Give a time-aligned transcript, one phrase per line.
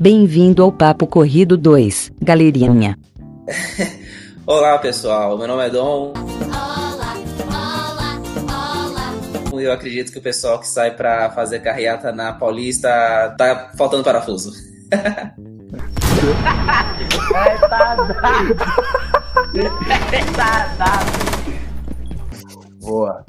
[0.00, 2.96] Bem-vindo ao Papo Corrido 2, galerinha.
[4.46, 5.36] Olá, pessoal.
[5.36, 6.12] Meu nome é Dom.
[6.14, 9.60] Olá, olá, olá.
[9.60, 12.88] Eu acredito que o pessoal que sai pra fazer carreata na Paulista
[13.36, 14.52] tá faltando parafuso.
[22.80, 23.26] Boa.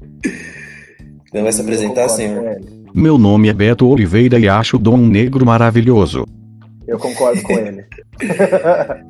[1.33, 2.45] Não vai se apresentar, senhor?
[2.45, 2.85] ele.
[2.93, 6.25] Meu nome é Beto Oliveira e acho o Dom um negro maravilhoso.
[6.89, 7.85] Eu concordo com ele.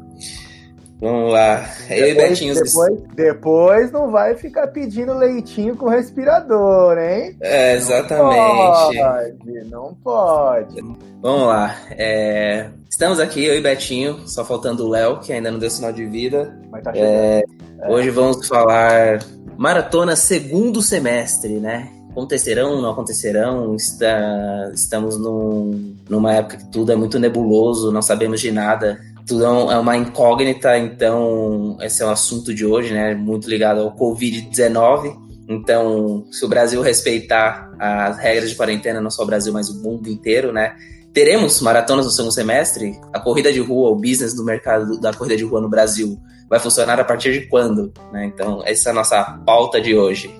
[1.01, 1.63] Vamos lá.
[1.89, 2.53] E Depois- Betinho.
[2.55, 7.37] Depois, depois não vai ficar pedindo leitinho com respirador, hein?
[7.41, 8.97] É, exatamente.
[8.97, 10.75] Pode, não pode.
[11.21, 11.73] Vamos lá.
[11.91, 15.93] É, Estamos aqui, eu e Betinho, só faltando o Léo, que ainda não deu sinal
[15.93, 16.53] de vida.
[16.69, 17.09] Mas tá chegando.
[17.09, 17.43] É,
[17.87, 19.19] Hoje vamos falar
[19.57, 21.87] maratona segundo semestre, né?
[22.19, 23.75] Acontecerão, não acontecerão?
[23.75, 28.99] Está, estamos num- numa época que tudo é muito nebuloso, não sabemos de nada.
[29.25, 33.15] Tudo é é uma incógnita, então esse é o assunto de hoje, né?
[33.15, 35.15] Muito ligado ao Covid-19.
[35.47, 39.81] Então, se o Brasil respeitar as regras de quarentena, não só o Brasil, mas o
[39.81, 40.75] mundo inteiro, né?
[41.13, 42.99] Teremos maratonas no segundo semestre?
[43.11, 46.17] A corrida de rua, o business do mercado da corrida de rua no Brasil
[46.49, 47.91] vai funcionar a partir de quando?
[48.11, 48.25] né?
[48.25, 50.33] Então, essa é a nossa pauta de hoje.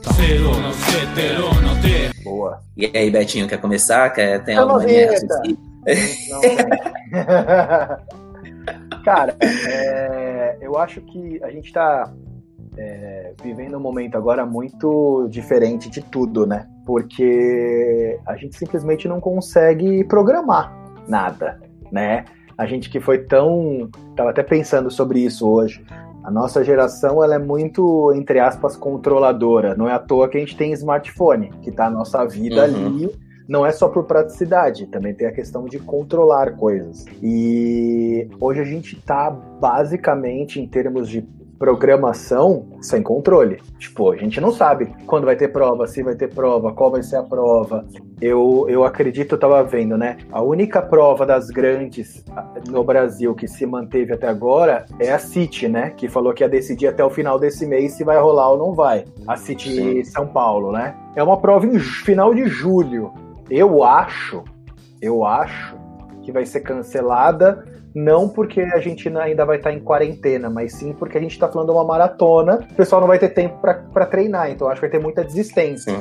[2.24, 2.62] Boa.
[2.78, 4.10] E aí, Betinho, quer começar?
[4.12, 5.10] Quer, tem Chama alguma linha.
[9.04, 12.14] Cara, é, eu acho que a gente tá
[12.80, 16.66] é, vivendo um momento agora muito diferente de tudo, né?
[16.86, 20.74] Porque a gente simplesmente não consegue programar
[21.08, 21.60] nada,
[21.92, 22.24] né?
[22.58, 23.90] A gente que foi tão.
[24.16, 25.86] Tava até pensando sobre isso hoje.
[26.24, 29.76] A nossa geração ela é muito, entre aspas, controladora.
[29.76, 32.86] Não é à toa que a gente tem smartphone, que tá a nossa vida Uhum.
[32.88, 37.04] ali não é só por praticidade, também tem a questão de controlar coisas.
[37.20, 41.28] E hoje a gente tá basicamente em termos de
[41.60, 43.62] programação sem controle.
[43.78, 47.04] Tipo, a gente não sabe quando vai ter prova, se vai ter prova, qual vai
[47.04, 47.86] ser a prova.
[48.22, 50.18] Eu, eu acredito, eu tava vendo, né?
[50.32, 55.20] A única prova das grandes ah, no Brasil que se manteve até agora é a
[55.20, 55.92] City, né?
[55.92, 58.74] Que falou que ia decidir até o final desse mês se vai rolar ou não
[58.74, 59.04] vai.
[59.28, 60.04] A City Sim.
[60.06, 60.96] São Paulo, né?
[61.16, 63.12] É uma prova em final de julho.
[63.50, 64.44] Eu acho,
[65.02, 65.76] eu acho
[66.22, 67.66] que vai ser cancelada,
[68.04, 71.48] não porque a gente ainda vai estar em quarentena, mas sim porque a gente está
[71.48, 74.88] falando de uma maratona, o pessoal não vai ter tempo para treinar, então acho que
[74.88, 75.94] vai ter muita desistência,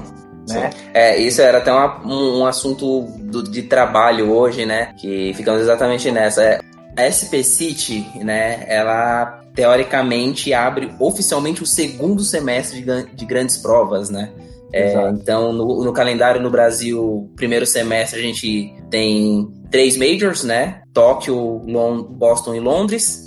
[0.46, 0.54] Sim.
[0.54, 0.70] né?
[0.94, 4.94] É, isso era até uma- um, um assunto do- de trabalho hoje, né?
[5.00, 6.42] Que ficamos exatamente nessa.
[6.42, 6.60] É,
[6.96, 8.64] A SP City, né?
[8.66, 14.30] Ela teoricamente abre oficialmente o segundo semestre de, de grandes provas, né?
[14.72, 20.82] É, então, no, no calendário no Brasil, primeiro semestre a gente tem três majors, né?
[20.92, 21.36] Tóquio,
[21.66, 23.26] Lon- Boston e Londres.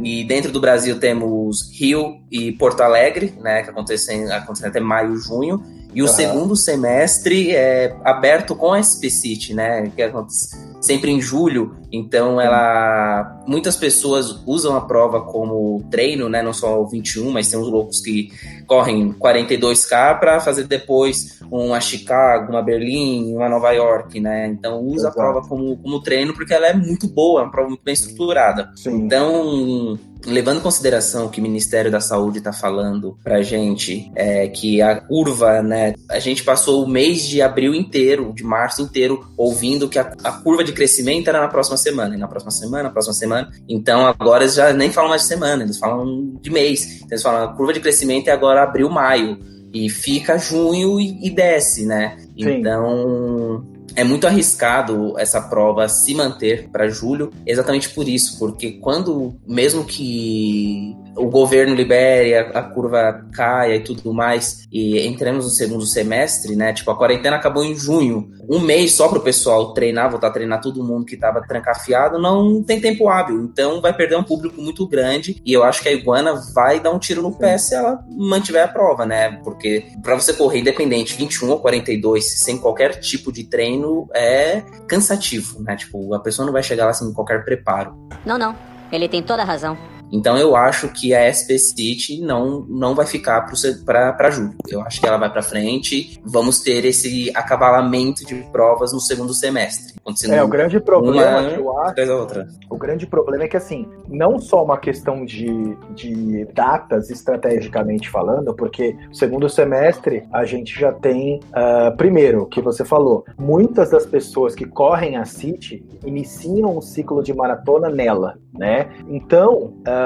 [0.00, 3.62] E dentro do Brasil temos Rio e Porto Alegre, né?
[3.62, 5.62] Que acontecem, acontecem até maio, junho.
[5.94, 9.90] E o segundo semestre é aberto com a SP City, né?
[9.94, 11.76] Que acontece sempre em julho.
[11.90, 13.42] Então, ela.
[13.46, 16.42] Muitas pessoas usam a prova como treino, né?
[16.42, 18.30] Não só o 21, mas tem uns loucos que
[18.66, 24.48] correm 42K para fazer depois uma Chicago, uma Berlim, uma Nova York, né?
[24.48, 25.20] Então, usa Exato.
[25.20, 27.94] a prova como, como treino porque ela é muito boa, é uma prova muito bem
[27.94, 28.70] estruturada.
[28.74, 29.04] Sim.
[29.04, 34.80] Então, levando em consideração que o Ministério da Saúde está falando pra gente é, que
[34.80, 35.94] a curva, né?
[36.08, 40.32] A gente passou o mês de abril inteiro, de março inteiro, ouvindo que a, a
[40.32, 43.50] curva de crescimento era na próxima semana, e na próxima semana, na próxima semana.
[43.68, 46.96] Então agora eles já nem falam mais de semana, eles falam de mês.
[46.96, 49.38] Então, eles falam a curva de crescimento é agora abril, maio.
[49.74, 52.18] E fica junho e desce, né?
[52.36, 52.58] Sim.
[52.58, 59.34] Então, é muito arriscado essa prova se manter para julho, exatamente por isso, porque quando,
[59.46, 65.50] mesmo que o governo libere, a, a curva caia e tudo mais, e entremos no
[65.50, 66.72] segundo semestre, né?
[66.72, 68.30] Tipo, a quarentena acabou em junho.
[68.48, 72.18] Um mês só para o pessoal treinar, voltar a treinar todo mundo que estava trancafiado,
[72.18, 73.42] não tem tempo hábil.
[73.42, 75.40] Então vai perder um público muito grande.
[75.44, 78.64] E eu acho que a Iguana vai dar um tiro no pé se ela mantiver
[78.64, 79.40] a prova, né?
[79.44, 85.62] Porque para você correr independente 21 ou 42 sem qualquer tipo de treino é cansativo,
[85.62, 85.76] né?
[85.76, 87.94] Tipo, a pessoa não vai chegar lá sem qualquer preparo.
[88.24, 88.56] Não, não.
[88.90, 89.76] Ele tem toda a razão.
[90.12, 93.46] Então eu acho que a SP City não, não vai ficar
[93.86, 94.54] para julho.
[94.68, 96.20] Eu acho que ela vai para frente.
[96.22, 99.94] Vamos ter esse acabalamento de provas no segundo semestre.
[100.28, 102.12] É, o grande problema uma, que eu acho.
[102.12, 102.48] outra.
[102.68, 108.52] O grande problema é que, assim, não só uma questão de, de datas estrategicamente falando,
[108.52, 114.04] porque segundo semestre a gente já tem, uh, primeiro, o que você falou, muitas das
[114.04, 118.90] pessoas que correm a City iniciam um ciclo de maratona nela, né?
[119.08, 120.01] Então, uh,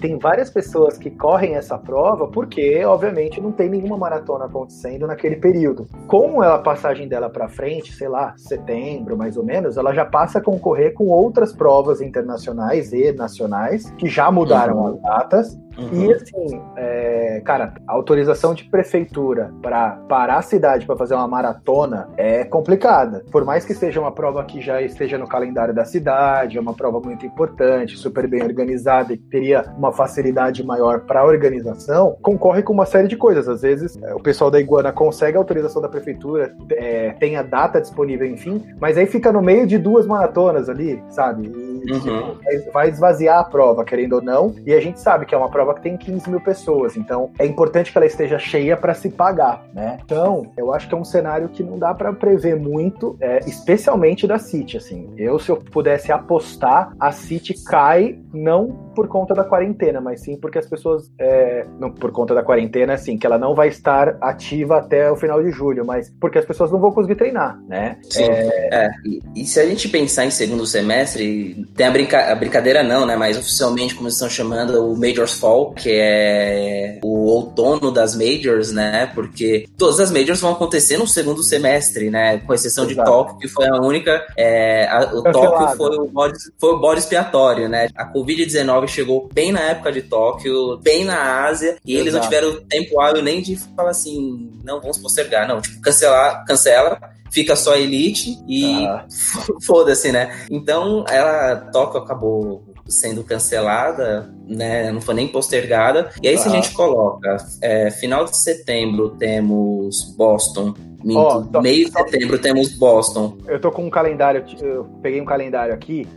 [0.00, 5.36] tem várias pessoas que correm essa prova porque, obviamente, não tem nenhuma maratona acontecendo naquele
[5.36, 5.86] período.
[6.06, 10.38] Com a passagem dela para frente, sei lá, setembro, mais ou menos, ela já passa
[10.38, 14.86] a concorrer com outras provas internacionais e nacionais que já mudaram Uhum.
[14.88, 15.58] as datas.
[15.78, 16.10] Uhum.
[16.10, 22.08] E assim, é, cara, autorização de prefeitura para parar a cidade para fazer uma maratona
[22.16, 23.24] é complicada.
[23.30, 26.74] Por mais que seja uma prova que já esteja no calendário da cidade, é uma
[26.74, 32.62] prova muito importante, super bem organizada e teria uma facilidade maior para a organização, concorre
[32.62, 33.48] com uma série de coisas.
[33.48, 37.42] Às vezes, é, o pessoal da Iguana consegue a autorização da prefeitura, é, tem a
[37.42, 41.48] data disponível, enfim, mas aí fica no meio de duas maratonas ali, sabe?
[41.78, 42.36] Uhum.
[42.36, 45.50] tipo, vai esvaziar a prova, querendo ou não, e a gente sabe que é uma
[45.50, 49.10] prova que tem 15 mil pessoas, então é importante que ela esteja cheia para se
[49.10, 49.98] pagar, né?
[50.04, 54.26] Então, eu acho que é um cenário que não dá para prever muito, é, especialmente
[54.26, 55.12] da City, assim.
[55.16, 60.36] Eu, se eu pudesse apostar, a City cai não por conta da quarentena, mas sim
[60.36, 64.16] porque as pessoas, é, não por conta da quarentena, assim, que ela não vai estar
[64.20, 67.98] ativa até o final de julho, mas porque as pessoas não vão conseguir treinar, né?
[68.02, 68.24] Sim.
[68.24, 72.82] É, e, e se a gente pensar em segundo semestre, tem a, brinca a brincadeira
[72.82, 73.16] não, né?
[73.16, 78.72] Mas oficialmente, como eles estão chamando, o Majors Fall, que é o outono das Majors,
[78.72, 79.10] né?
[79.14, 82.38] Porque todas as Majors vão acontecer no segundo semestre, né?
[82.38, 83.10] Com exceção de Exato.
[83.10, 84.26] Tóquio, que foi a única.
[84.36, 85.22] é, a- o.
[85.22, 87.88] Tóquio foi o, bode, foi o bode expiatório, né?
[87.96, 92.34] A Covid-19 chegou bem na época de Tóquio, bem na Ásia, e eles não Exato.
[92.34, 95.60] tiveram tempo hábil nem de falar assim, não, vamos postergar, não.
[95.60, 96.98] Tipo, cancelar, cancela,
[97.30, 99.04] fica só Elite e Ah.
[99.64, 100.34] foda-se, né?
[100.50, 104.90] Então, ela Tóquio acabou sendo cancelada, né?
[104.90, 106.10] Não foi nem postergada.
[106.22, 106.54] E aí, se a Ah.
[106.54, 110.74] gente coloca é, final de setembro temos Boston.
[111.14, 113.38] Ó, só- meio de setembro temos Boston.
[113.46, 116.08] Eu tô com um calendário, eu peguei um calendário aqui,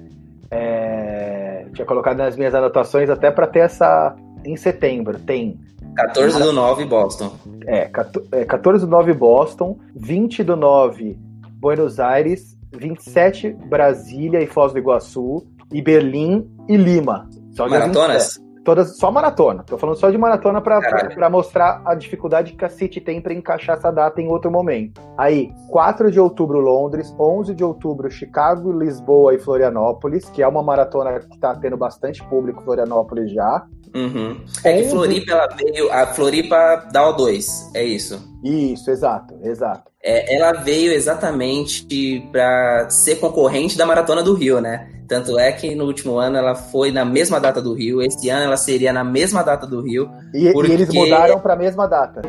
[0.49, 5.19] é, tinha colocado nas minhas anotações até para ter essa em setembro.
[5.19, 5.59] Tem
[5.95, 7.31] 14 do 9, Boston.
[7.65, 11.17] é, 14 é, 14 do 9 Boston, 20 do 9
[11.59, 17.29] Buenos Aires, 27 Brasília e Foz do Iguaçu, e Berlim e Lima.
[17.51, 18.35] Só Maratonas?
[18.35, 18.51] 27.
[18.63, 19.63] Todas, só maratona.
[19.63, 23.75] Tô falando só de maratona pra mostrar a dificuldade que a City tem pra encaixar
[23.75, 25.01] essa data em outro momento.
[25.17, 30.61] Aí, 4 de outubro, Londres, 11 de outubro, Chicago, Lisboa e Florianópolis, que é uma
[30.61, 33.65] maratona que tá tendo bastante público, Florianópolis já.
[33.93, 34.37] Uhum.
[34.63, 34.89] É que.
[34.89, 35.91] Floripa, ela veio.
[35.91, 38.21] A Floripa dá o 2, é isso.
[38.43, 39.91] Isso, exato, exato.
[40.03, 44.87] É, ela veio exatamente para ser concorrente da Maratona do Rio, né?
[45.07, 48.45] Tanto é que no último ano ela foi na mesma data do Rio, esse ano
[48.45, 52.21] ela seria na mesma data do Rio, E, Porque- e eles mudaram pra mesma data.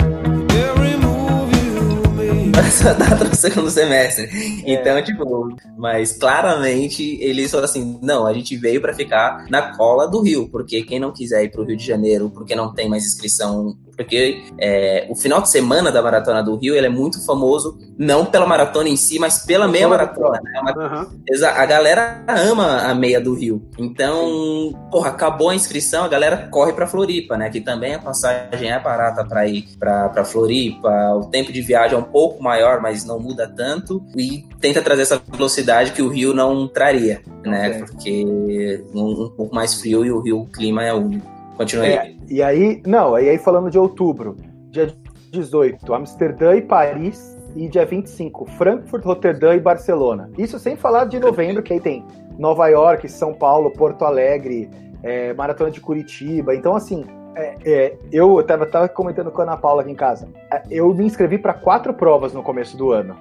[2.58, 4.24] Essa data no segundo semestre.
[4.24, 4.72] É.
[4.72, 10.08] Então, tipo, mas claramente eles falaram assim: não, a gente veio para ficar na cola
[10.08, 13.04] do Rio, porque quem não quiser ir pro Rio de Janeiro, porque não tem mais
[13.04, 17.78] inscrição, porque é, o final de semana da Maratona do Rio ele é muito famoso,
[17.98, 20.40] não pela maratona em si, mas pela meia maratona.
[20.42, 21.06] Né?
[21.30, 23.62] Exa- A galera ama a meia do Rio.
[23.78, 27.50] Então, porra, acabou a inscrição, a galera corre pra Floripa, né?
[27.50, 30.90] Que também a passagem é barata pra ir pra, pra Floripa.
[31.14, 34.02] O tempo de viagem é um pouco maior, mas não muda tanto.
[34.16, 37.68] E tenta trazer essa velocidade que o Rio não traria, né?
[37.68, 37.82] Ok.
[37.86, 41.30] Porque um, um pouco mais frio e o Rio, o clima é único.
[41.56, 41.92] Continua aí.
[41.92, 44.36] É, e aí, não, e aí falando de outubro,
[44.70, 44.92] dia
[45.30, 50.30] 18, Amsterdã e Paris, e dia 25, Frankfurt, Roterdã e Barcelona.
[50.38, 52.04] Isso sem falar de novembro, que aí tem
[52.38, 54.70] Nova York, São Paulo, Porto Alegre,
[55.02, 56.54] é, Maratona de Curitiba.
[56.54, 57.04] Então, assim,
[57.34, 60.28] é, é, eu tava, tava comentando com a Ana Paula aqui em casa.
[60.50, 63.16] É, Eu me inscrevi para quatro provas no começo do ano.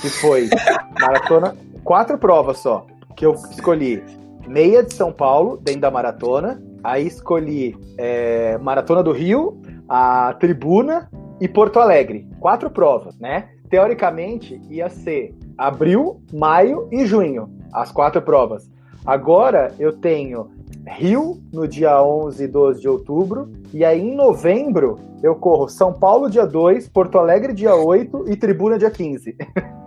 [0.00, 0.48] Que foi
[1.00, 2.86] maratona, quatro provas só.
[3.16, 4.02] Que eu escolhi
[4.46, 6.62] meia de São Paulo, dentro da maratona.
[6.82, 11.10] Aí escolhi é, Maratona do Rio, a Tribuna
[11.40, 12.26] e Porto Alegre.
[12.38, 13.50] Quatro provas, né?
[13.68, 18.68] Teoricamente, ia ser abril, maio e junho, as quatro provas.
[19.04, 20.50] Agora eu tenho
[20.86, 25.92] Rio no dia 11 e 12 de outubro, e aí em novembro eu corro São
[25.92, 29.36] Paulo dia 2, Porto Alegre dia 8 e Tribuna dia 15.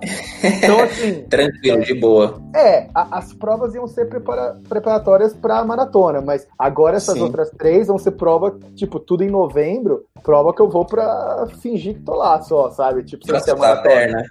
[0.44, 2.42] Então, assim, Tranquilo, de boa.
[2.54, 7.22] é, a- as provas iam ser prepara- preparatórias pra maratona, mas agora essas Sim.
[7.22, 11.94] outras três vão ser prova, tipo, tudo em novembro, prova que eu vou pra fingir
[11.94, 13.04] que tô lá só, sabe?
[13.04, 13.84] Tipo, Pra ser a a maratona.
[13.96, 14.24] perna.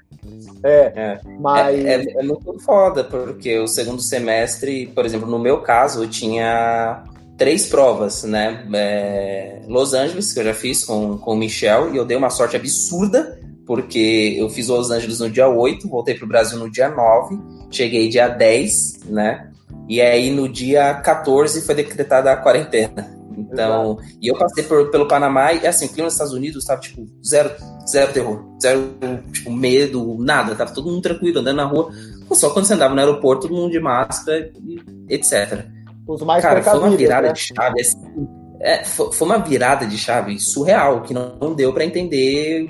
[0.62, 1.21] É, É.
[1.40, 1.82] mas.
[1.82, 6.11] É, é- é muito foda, porque o segundo semestre, por exemplo, no meu caso, eu
[6.11, 7.02] tinha
[7.36, 8.64] três provas, né?
[8.74, 12.30] É, Los Angeles, que eu já fiz com, com o Michel, e eu dei uma
[12.30, 16.88] sorte absurda, porque eu fiz Los Angeles no dia 8, voltei pro Brasil no dia
[16.88, 17.38] 9,
[17.70, 19.48] cheguei dia 10, né?
[19.88, 23.10] E aí no dia 14 foi decretada a quarentena.
[23.36, 26.80] Então, e eu passei por- pelo Panamá e assim, o clima nos Estados Unidos tava
[26.80, 27.50] tipo zero,
[27.88, 28.94] zero terror, zero
[29.32, 31.90] tipo medo, nada, tava todo mundo tranquilo andando na rua.
[32.32, 35.66] Só quando você andava no aeroporto, todo mundo de máscara, e etc.
[36.06, 37.32] os mais Cara, foi uma virada né?
[37.32, 37.80] de chave.
[37.80, 38.28] assim,
[38.61, 42.66] é, foi, uma virada de chave surreal, que não, deu pra entender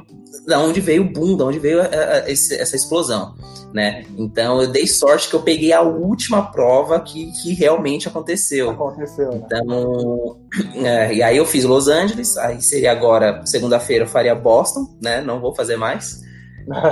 [0.46, 3.34] de onde veio o boom, de onde veio a- a- esse- essa explosão,
[3.74, 4.04] né?
[4.16, 8.70] Então eu dei sorte que eu peguei a última prova que, que realmente aconteceu.
[8.70, 9.42] Aconteceu, né?
[9.44, 10.38] Então,
[10.82, 15.20] é, e aí eu fiz Los Angeles, aí seria agora, segunda-feira eu faria Boston, né?
[15.20, 16.22] Não vou fazer mais.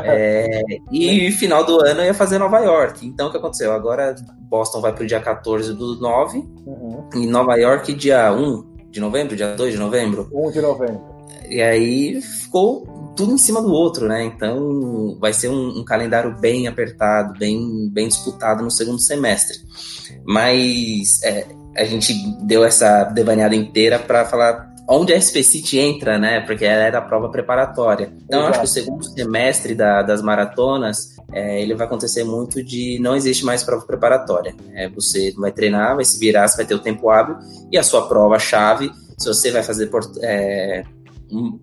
[0.05, 0.63] É,
[0.93, 3.07] e final do ano eu ia fazer Nova York.
[3.07, 3.73] Então o que aconteceu?
[3.73, 4.15] Agora
[4.49, 7.09] Boston vai pro dia 14 do 9 Uhum.
[7.15, 10.29] e Nova York dia 1 de novembro, dia 2 de novembro.
[10.33, 11.01] 1 de novembro.
[11.49, 14.25] E aí ficou tudo em cima do outro, né?
[14.25, 19.59] Então vai ser um, um calendário bem apertado, bem, bem disputado no segundo semestre.
[20.25, 21.47] Mas é,
[21.77, 22.13] a gente
[22.43, 26.41] deu essa devaneada inteira para falar onde a SP City entra, né?
[26.41, 28.13] Porque ela era a prova preparatória.
[28.25, 32.63] Então eu acho que o segundo semestre da- das maratonas é, ele vai acontecer muito
[32.63, 34.53] de não existe mais prova preparatória.
[34.75, 37.37] É, você vai treinar, vai se virar, você vai ter o tempo hábil
[37.71, 40.83] e a sua prova-chave, se você vai fazer por, é,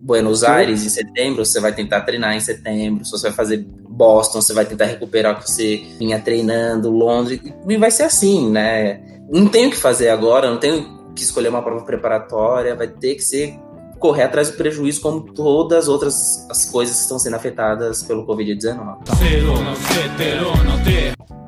[0.02, 3.04] Buenos Aires em setembro, você vai tentar treinar em setembro.
[3.04, 7.42] Se você vai fazer Boston, você vai tentar recuperar o que você vinha treinando, Londres,
[7.68, 9.02] e vai ser assim, né?
[9.30, 13.16] Não tenho o que fazer agora, não tenho que escolher uma prova preparatória, vai ter
[13.16, 13.60] que ser
[14.00, 18.26] correr atrás do prejuízo como todas as outras as coisas que estão sendo afetadas pelo
[18.26, 19.00] Covid-19.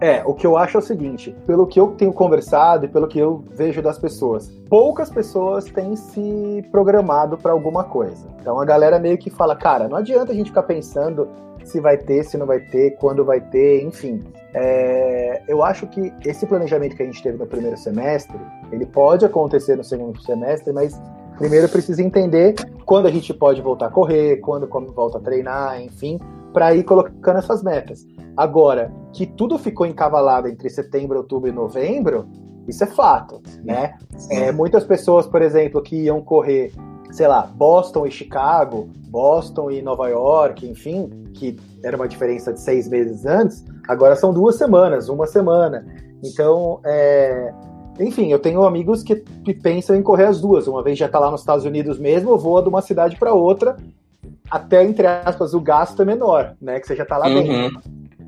[0.02, 3.08] É, o que eu acho é o seguinte, pelo que eu tenho conversado e pelo
[3.08, 8.26] que eu vejo das pessoas, poucas pessoas têm se programado para alguma coisa.
[8.40, 11.28] Então a galera meio que fala, cara, não adianta a gente ficar pensando
[11.70, 14.24] se vai ter, se não vai ter, quando vai ter, enfim.
[14.54, 18.38] É, eu acho que esse planejamento que a gente teve no primeiro semestre,
[18.72, 21.00] ele pode acontecer no segundo semestre, mas
[21.38, 25.82] primeiro precisa entender quando a gente pode voltar a correr, quando como volta a treinar,
[25.82, 26.20] enfim,
[26.52, 28.06] para ir colocando essas metas.
[28.36, 32.28] Agora, que tudo ficou encavalado entre setembro, outubro e novembro,
[32.68, 33.98] isso é fato, né?
[34.30, 36.72] É, muitas pessoas, por exemplo, que iam correr,
[37.12, 42.60] sei lá, Boston e Chicago, Boston e Nova York, enfim, que era uma diferença de
[42.60, 45.86] seis meses antes, agora são duas semanas, uma semana.
[46.24, 47.54] Então, é,
[48.00, 49.16] enfim, eu tenho amigos que,
[49.62, 50.68] pensam em correr as duas.
[50.68, 53.76] Uma vez já tá lá nos Estados Unidos mesmo, voa de uma cidade para outra,
[54.50, 56.80] até, entre aspas, o gasto é menor, né?
[56.80, 57.52] Que você já tá lá dentro.
[57.52, 57.70] Uhum.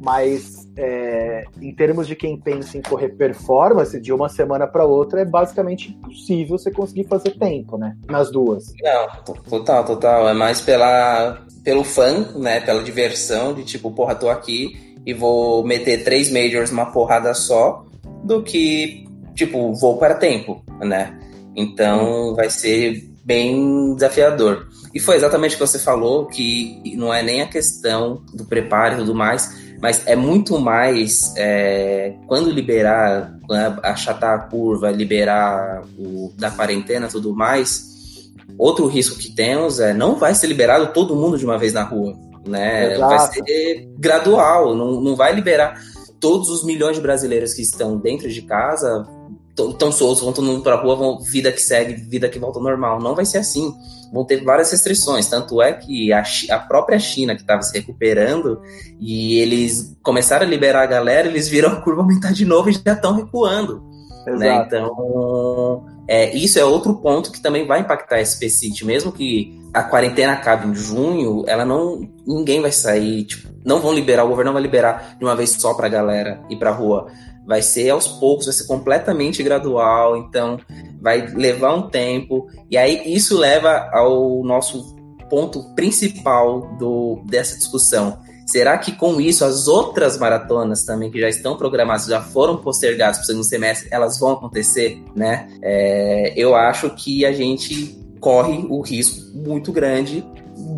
[0.03, 5.21] Mas é, em termos de quem pensa em correr performance, de uma semana para outra,
[5.21, 7.95] é basicamente impossível você conseguir fazer tempo, né?
[8.09, 8.73] Nas duas.
[8.81, 10.29] Não, to- total, total.
[10.29, 12.59] É mais pela, pelo fã, né?
[12.61, 17.85] Pela diversão de tipo, porra, tô aqui e vou meter três majors numa porrada só,
[18.23, 21.17] do que, tipo, vou para tempo, né?
[21.55, 24.67] Então vai ser bem desafiador.
[24.93, 28.95] E foi exatamente o que você falou, que não é nem a questão do preparo
[28.95, 35.83] e tudo mais, mas é muito mais é, quando liberar, quando achatar a curva, liberar
[35.97, 40.93] o da quarentena e tudo mais, outro risco que temos é não vai ser liberado
[40.93, 42.15] todo mundo de uma vez na rua,
[42.47, 42.93] né?
[42.93, 43.09] Exato.
[43.09, 45.81] Vai ser gradual, não, não vai liberar
[46.19, 49.07] todos os milhões de brasileiros que estão dentro de casa
[49.55, 52.63] tão, soltos, vão todo mundo pra rua, vão, vida que segue, vida que volta ao
[52.63, 52.99] normal.
[52.99, 53.73] Não vai ser assim.
[54.11, 55.27] Vão ter várias restrições.
[55.27, 58.61] Tanto é que a, a própria China, que estava se recuperando,
[58.99, 62.73] e eles começaram a liberar a galera, eles viram a curva aumentar de novo e
[62.73, 63.91] já estão recuando
[64.25, 64.63] né?
[64.65, 68.85] Então, é, isso é outro ponto que também vai impactar a SP City.
[68.85, 72.07] Mesmo que a quarentena acabe em junho, ela não.
[72.25, 75.51] ninguém vai sair, tipo, não vão liberar, o governo não vai liberar de uma vez
[75.51, 77.07] só pra galera ir pra rua.
[77.45, 80.59] Vai ser aos poucos, vai ser completamente gradual, então
[81.01, 82.47] vai levar um tempo.
[82.69, 84.95] E aí isso leva ao nosso
[85.29, 88.19] ponto principal do, dessa discussão.
[88.45, 93.17] Será que com isso as outras maratonas também que já estão programadas, já foram postergadas
[93.17, 95.47] para o segundo semestre, elas vão acontecer, né?
[95.61, 100.23] É, eu acho que a gente corre o risco muito grande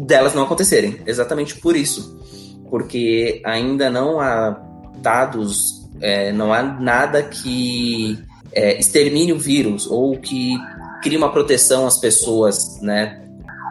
[0.06, 2.20] delas não acontecerem, exatamente por isso.
[2.74, 4.60] porque ainda não há
[4.98, 8.20] dados, é, não há nada que
[8.52, 10.56] é, extermine o vírus ou que
[11.02, 13.20] crie uma proteção às pessoas, né?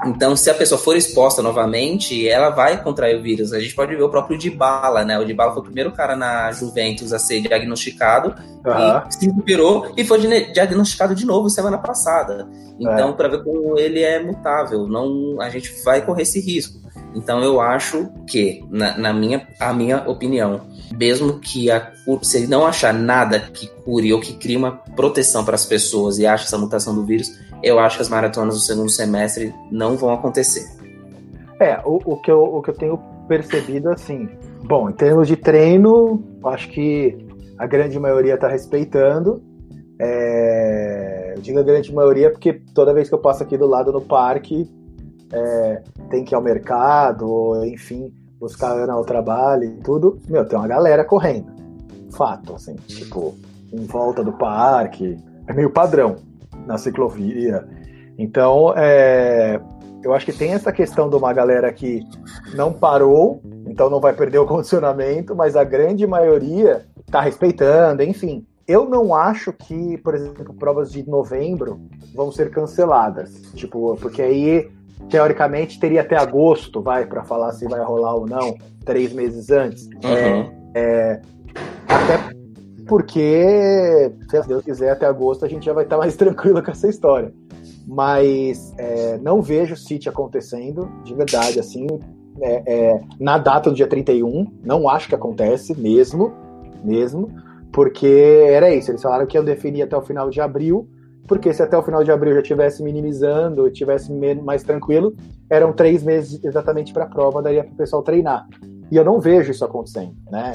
[0.04, 3.52] Então, se a pessoa for exposta novamente, ela vai contrair o vírus.
[3.52, 5.16] A gente pode ver o próprio Dybala, né?
[5.16, 8.34] O Dybala foi o primeiro cara na Juventus a ser diagnosticado
[8.66, 9.04] Aham.
[9.08, 12.48] e se recuperou e foi di- diagnosticado de novo semana passada.
[12.80, 16.80] Então, para ver como ele é mutável, não a gente vai correr esse risco.
[17.14, 20.62] Então, eu acho que, na, na minha, a minha opinião,
[20.96, 25.54] mesmo que a, se não achar nada que cure ou que crie uma proteção para
[25.54, 28.90] as pessoas e ache essa mutação do vírus, eu acho que as maratonas do segundo
[28.90, 30.66] semestre não vão acontecer.
[31.60, 34.28] É, o, o, que eu, o que eu tenho percebido, assim,
[34.64, 37.16] bom, em termos de treino, acho que
[37.56, 39.42] a grande maioria está respeitando.
[39.98, 43.92] É, eu digo a grande maioria porque toda vez que eu passo aqui do lado
[43.92, 44.68] no parque,
[45.32, 50.58] é, tem que ir ao mercado, enfim, buscar Ana ao trabalho e tudo, meu, tem
[50.58, 51.52] uma galera correndo.
[52.10, 53.36] Fato, assim, tipo,
[53.72, 56.16] em volta do parque, é meio padrão
[56.66, 57.64] na ciclovia.
[58.18, 59.60] Então, é,
[60.02, 62.02] eu acho que tem essa questão de uma galera que
[62.56, 68.44] não parou, então não vai perder o condicionamento, mas a grande maioria tá respeitando, enfim.
[68.66, 71.80] Eu não acho que, por exemplo, provas de novembro
[72.12, 73.30] vão ser canceladas.
[73.54, 74.68] Tipo, porque aí,
[75.08, 79.86] teoricamente, teria até agosto, vai, para falar se vai rolar ou não, três meses antes.
[79.86, 80.50] Uhum.
[81.88, 82.32] Até
[82.86, 86.88] porque, se Deus quiser, até agosto a gente já vai estar mais tranquilo com essa
[86.88, 87.32] história.
[87.86, 91.86] Mas é, não vejo o City acontecendo, de verdade, assim,
[92.40, 96.32] é, é, na data do dia 31, não acho que acontece mesmo,
[96.84, 97.28] mesmo,
[97.72, 98.06] porque
[98.48, 100.88] era isso, eles falaram que iam definir até o final de abril,
[101.26, 105.14] porque se até o final de abril já tivesse minimizando, tivesse men- mais tranquilo,
[105.48, 108.46] eram três meses exatamente para a prova, daria para o pessoal treinar.
[108.90, 110.52] E eu não vejo isso acontecendo, né?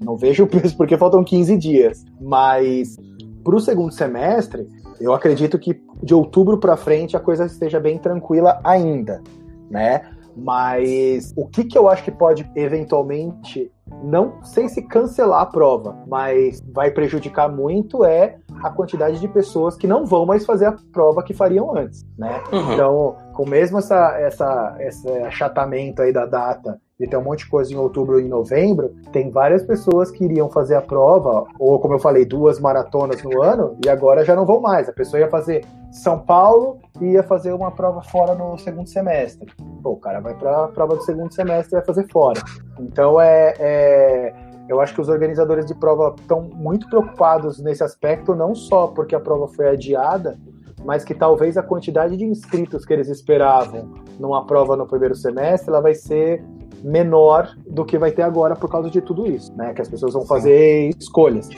[0.00, 2.04] Não vejo porque faltam 15 dias.
[2.20, 2.96] Mas
[3.44, 4.66] para o segundo semestre,
[5.00, 9.22] eu acredito que de outubro para frente a coisa esteja bem tranquila ainda,
[9.70, 10.02] né?
[10.34, 13.70] Mas o que, que eu acho que pode eventualmente,
[14.02, 19.76] não sei se cancelar a prova, mas vai prejudicar muito é a quantidade de pessoas
[19.76, 22.42] que não vão mais fazer a prova que fariam antes, né?
[22.52, 22.72] Uhum.
[22.72, 27.50] Então, com mesmo essa, essa, esse achatamento aí da data de ter um monte de
[27.50, 31.78] coisa em outubro e em novembro, tem várias pessoas que iriam fazer a prova, ou
[31.78, 34.88] como eu falei, duas maratonas no ano, e agora já não vão mais.
[34.88, 39.48] A pessoa ia fazer São Paulo e ia fazer uma prova fora no segundo semestre.
[39.80, 42.40] Pô, o cara vai para a prova do segundo semestre e vai fazer fora.
[42.80, 44.34] Então, é, é
[44.68, 49.14] eu acho que os organizadores de prova estão muito preocupados nesse aspecto, não só porque
[49.14, 50.38] a prova foi adiada,
[50.84, 55.70] mas que talvez a quantidade de inscritos que eles esperavam numa prova no primeiro semestre,
[55.70, 56.44] ela vai ser
[56.82, 59.72] menor do que vai ter agora por causa de tudo isso, né?
[59.74, 61.48] Que as pessoas vão fazer escolhas.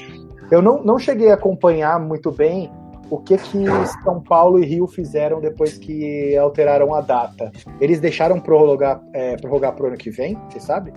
[0.50, 2.70] Eu não, não cheguei a acompanhar muito bem
[3.10, 3.64] o que que
[4.04, 7.50] São Paulo e Rio fizeram depois que alteraram a data.
[7.80, 10.92] Eles deixaram prorrogar, é, prorrogar pro ano que vem, você sabe?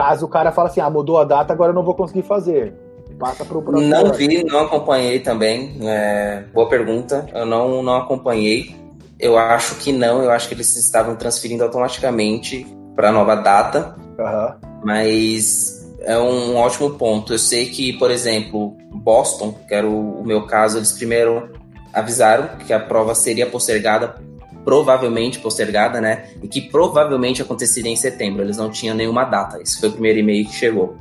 [0.00, 2.72] Caso o cara fale assim, ah, mudou a data, agora eu não vou conseguir fazer.
[3.18, 5.76] Passa pro próximo Não vi, não acompanhei também.
[5.82, 7.28] É, boa pergunta.
[7.34, 8.74] Eu não, não acompanhei.
[9.18, 10.22] Eu acho que não.
[10.22, 13.94] Eu acho que eles estavam transferindo automaticamente para a nova data.
[14.18, 14.56] Aham.
[14.82, 17.34] Mas é um ótimo ponto.
[17.34, 21.52] Eu sei que, por exemplo, Boston, que era o, o meu caso, eles primeiro
[21.92, 24.14] avisaram que a prova seria postergada,
[24.64, 26.24] provavelmente postergada, né?
[26.42, 28.42] E que provavelmente aconteceria em setembro.
[28.42, 29.60] Eles não tinham nenhuma data.
[29.60, 30.96] Esse foi o primeiro e-mail que chegou.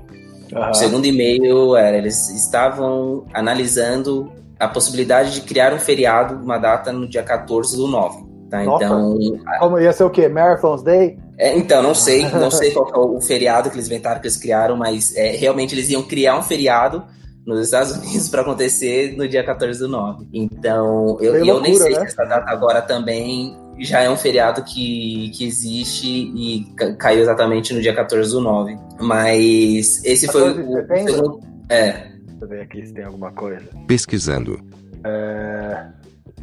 [0.53, 0.71] aham.
[0.71, 6.91] O segundo e-mail era, eles estavam analisando a possibilidade de criar um feriado, uma data
[6.91, 8.27] no dia 14 do 9.
[8.49, 8.63] Tá?
[8.63, 8.85] Nossa.
[8.85, 9.17] Então,
[9.59, 10.27] Como ia ser o quê?
[10.27, 11.17] Marathon's Day?
[11.37, 14.35] é, então, não sei, não sei qual é o feriado que eles inventaram, que eles
[14.35, 17.03] criaram, mas é, realmente eles iam criar um feriado
[17.45, 20.27] nos Estados Unidos para acontecer no dia 14 do 9.
[20.33, 21.99] Então, eu, e eu nem loucura, sei né?
[22.01, 27.21] se essa data agora também já é um feriado que, que existe e ca- caiu
[27.21, 28.77] exatamente no dia 14 do 9.
[28.99, 31.39] Mas esse foi 14 de o, segundo.
[31.69, 32.09] É, Deixa
[32.41, 33.63] eu ver aqui se tem alguma coisa.
[33.87, 34.59] Pesquisando.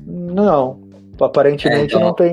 [0.07, 0.81] Não.
[1.21, 2.33] Aparentemente É, então- não tem.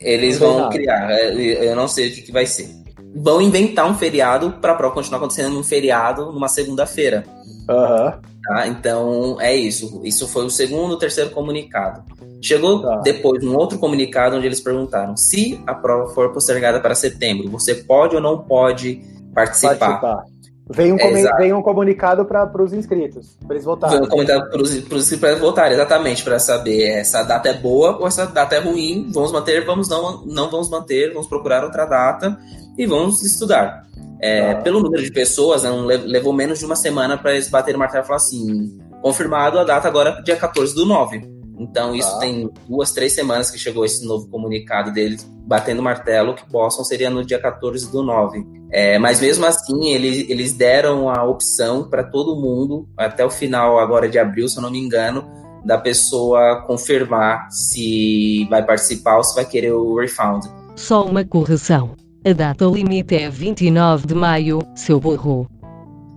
[0.00, 0.72] Eles Não vão nada.
[0.72, 2.68] criar, é, eu não sei o que, que vai ser.
[3.16, 7.24] Vão inventar um feriado para a prova continuar acontecendo num feriado numa segunda-feira.
[7.68, 8.20] Aham.
[8.46, 8.68] Tá?
[8.68, 10.00] Então é isso.
[10.04, 12.04] Isso foi o segundo, terceiro comunicado.
[12.40, 13.00] Chegou Tá.
[13.02, 17.74] depois um outro comunicado onde eles perguntaram: se a prova for postergada para setembro, você
[17.74, 19.00] pode ou não pode
[19.34, 19.76] participar?
[19.78, 20.24] Participar.
[20.68, 23.98] Vem um, É, vem um comunicado para os inscritos, para eles votarem.
[23.98, 28.06] Foi um comentário para os para votarem, exatamente, para saber essa data é boa ou
[28.06, 32.36] essa data é ruim, vamos manter, vamos não, não vamos manter, vamos procurar outra data
[32.78, 33.86] e vamos estudar.
[34.20, 34.56] É, Ah.
[34.56, 35.70] Pelo número de pessoas, né,
[36.04, 39.64] levou menos de uma semana para eles baterem o martelo e falar assim: confirmado a
[39.64, 41.20] data agora, dia 14 do 9.
[41.58, 42.18] Então, isso Tá.
[42.18, 46.84] tem duas, três semanas que chegou esse novo comunicado deles, batendo o martelo, que Boston
[46.84, 48.44] seria no dia 14 do 9.
[48.70, 53.78] É, mas mesmo assim, eles, eles deram a opção para todo mundo, até o final
[53.78, 55.24] agora de abril, se eu não me engano,
[55.64, 60.44] da pessoa confirmar se vai participar ou se vai querer o refund.
[60.74, 61.94] Só uma correção.
[62.26, 65.48] A data limite é 29 de maio, seu burro.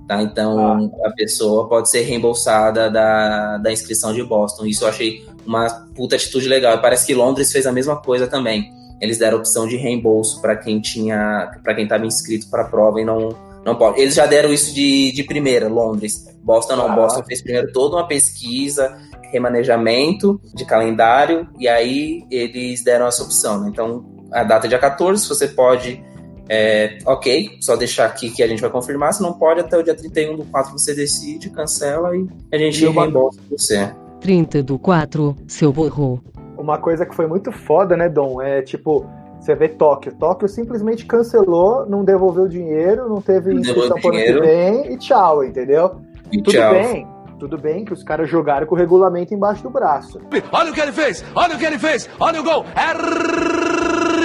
[0.08, 0.24] Tá?
[0.24, 4.66] Então a pessoa pode ser reembolsada da, da inscrição de Boston.
[4.66, 6.82] Isso eu achei uma puta atitude legal.
[6.82, 8.72] Parece que Londres fez a mesma coisa também.
[9.00, 13.00] Eles deram opção de reembolso para quem tinha, para quem estava inscrito para a prova
[13.00, 13.30] e não
[13.64, 14.02] não pode.
[14.02, 16.26] Eles já deram isso de, de primeira, Londres.
[16.42, 16.92] Boston não.
[16.92, 16.96] Ah.
[16.96, 18.98] Boston fez primeiro toda uma pesquisa,
[19.32, 23.62] remanejamento de calendário e aí eles deram essa opção.
[23.62, 23.70] Né?
[23.70, 26.04] Então a data é dia 14, você pode
[26.50, 29.14] é, ok, só deixar aqui que a gente vai confirmar.
[29.14, 32.84] Se não pode, até o dia 31 do 4 você decide, cancela e a gente
[32.84, 33.94] E reembolsa você.
[34.20, 36.22] 30 do 4, seu burro.
[36.58, 38.42] Uma coisa que foi muito foda, né, Dom?
[38.42, 39.06] É tipo,
[39.40, 40.12] você vê Tóquio.
[40.14, 44.98] Tóquio simplesmente cancelou, não devolveu dinheiro, não teve Não inscrição pro ano que vem e
[44.98, 46.02] tchau, entendeu?
[46.32, 46.74] E Tudo tchau.
[46.74, 47.08] bem,
[47.40, 50.20] tudo bem que os caras jogaram com o regulamento embaixo do braço.
[50.52, 51.24] Olha o que ele fez!
[51.34, 52.10] Olha o que ele fez!
[52.20, 52.66] Olha o gol!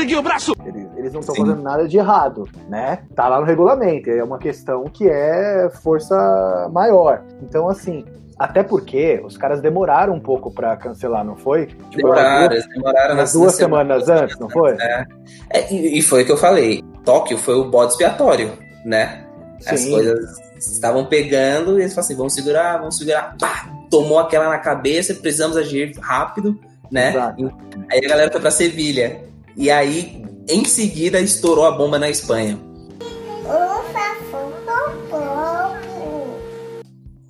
[0.04, 0.54] Ergue o braço!
[0.66, 2.98] Eles, eles não estão fazendo nada de errado, né?
[3.16, 7.22] Tá lá no regulamento, é uma questão que é força maior.
[7.42, 8.04] Então, assim,
[8.38, 11.66] até porque os caras demoraram um pouco pra cancelar, não foi?
[11.66, 14.72] Tipo, Demoraram, eles demoraram nas duas nas semanas antes, não foi?
[14.78, 15.06] É.
[15.48, 16.84] É, e, e foi o que eu falei.
[17.02, 18.52] Tóquio foi o bode expiatório,
[18.84, 19.24] né?
[19.66, 19.92] As Sim.
[19.92, 23.34] coisas estavam pegando e eles falaram assim: vamos segurar, vamos segurar.
[23.38, 27.08] Pá, tomou aquela na cabeça, precisamos agir rápido, né?
[27.08, 27.58] Exato.
[27.90, 29.32] Aí a galera foi pra Sevilha.
[29.56, 32.58] E aí, em seguida, estourou a bomba na Espanha.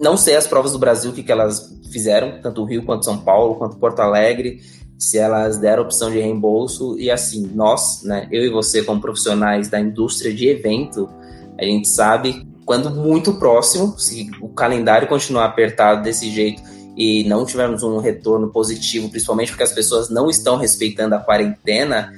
[0.01, 3.05] Não sei as provas do Brasil, o que, que elas fizeram, tanto o Rio quanto
[3.05, 4.61] São Paulo, quanto Porto Alegre,
[4.99, 6.99] se elas deram opção de reembolso.
[6.99, 11.09] E assim, nós, né, eu e você, como profissionais da indústria de evento,
[11.59, 16.63] a gente sabe quando muito próximo, se o calendário continuar apertado desse jeito
[16.97, 22.13] e não tivermos um retorno positivo, principalmente porque as pessoas não estão respeitando a quarentena,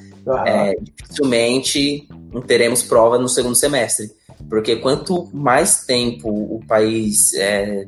[0.45, 2.09] é, dificilmente
[2.47, 4.11] teremos prova no segundo semestre.
[4.49, 7.87] Porque quanto mais tempo o país é,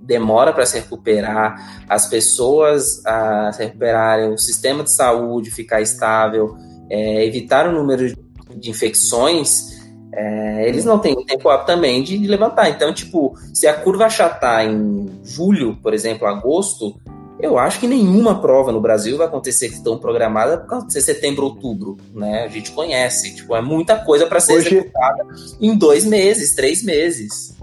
[0.00, 6.56] demora para se recuperar, as pessoas a se recuperarem, o sistema de saúde ficar estável,
[6.90, 8.14] é, evitar o número
[8.56, 9.71] de infecções,
[10.12, 12.68] é, eles não têm tempo hábil também de, de levantar.
[12.68, 16.94] Então, tipo, se a curva achatar em julho, por exemplo, agosto,
[17.40, 20.92] eu acho que nenhuma prova no Brasil vai acontecer que estão programadas por causa de
[20.92, 22.44] ser setembro, outubro, né?
[22.44, 25.26] A gente conhece, tipo, é muita coisa para ser Hoje- executada
[25.60, 27.56] em dois meses, três meses.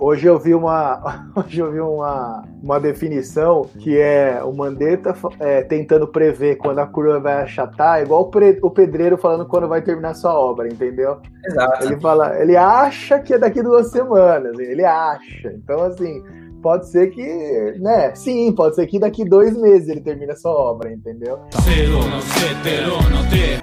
[0.00, 5.62] Hoje eu vi uma, hoje eu vi uma, uma definição que é o Mandetta é,
[5.62, 9.82] tentando prever quando a curva vai achatar, igual o, pre- o pedreiro falando quando vai
[9.82, 11.18] terminar sua obra, entendeu?
[11.44, 11.84] Exato.
[11.84, 15.52] Ele fala, ele acha que é daqui duas semanas, ele acha.
[15.52, 16.22] Então, assim,
[16.62, 18.14] pode ser que, né?
[18.14, 21.38] Sim, pode ser que daqui dois meses ele termine a sua obra, entendeu?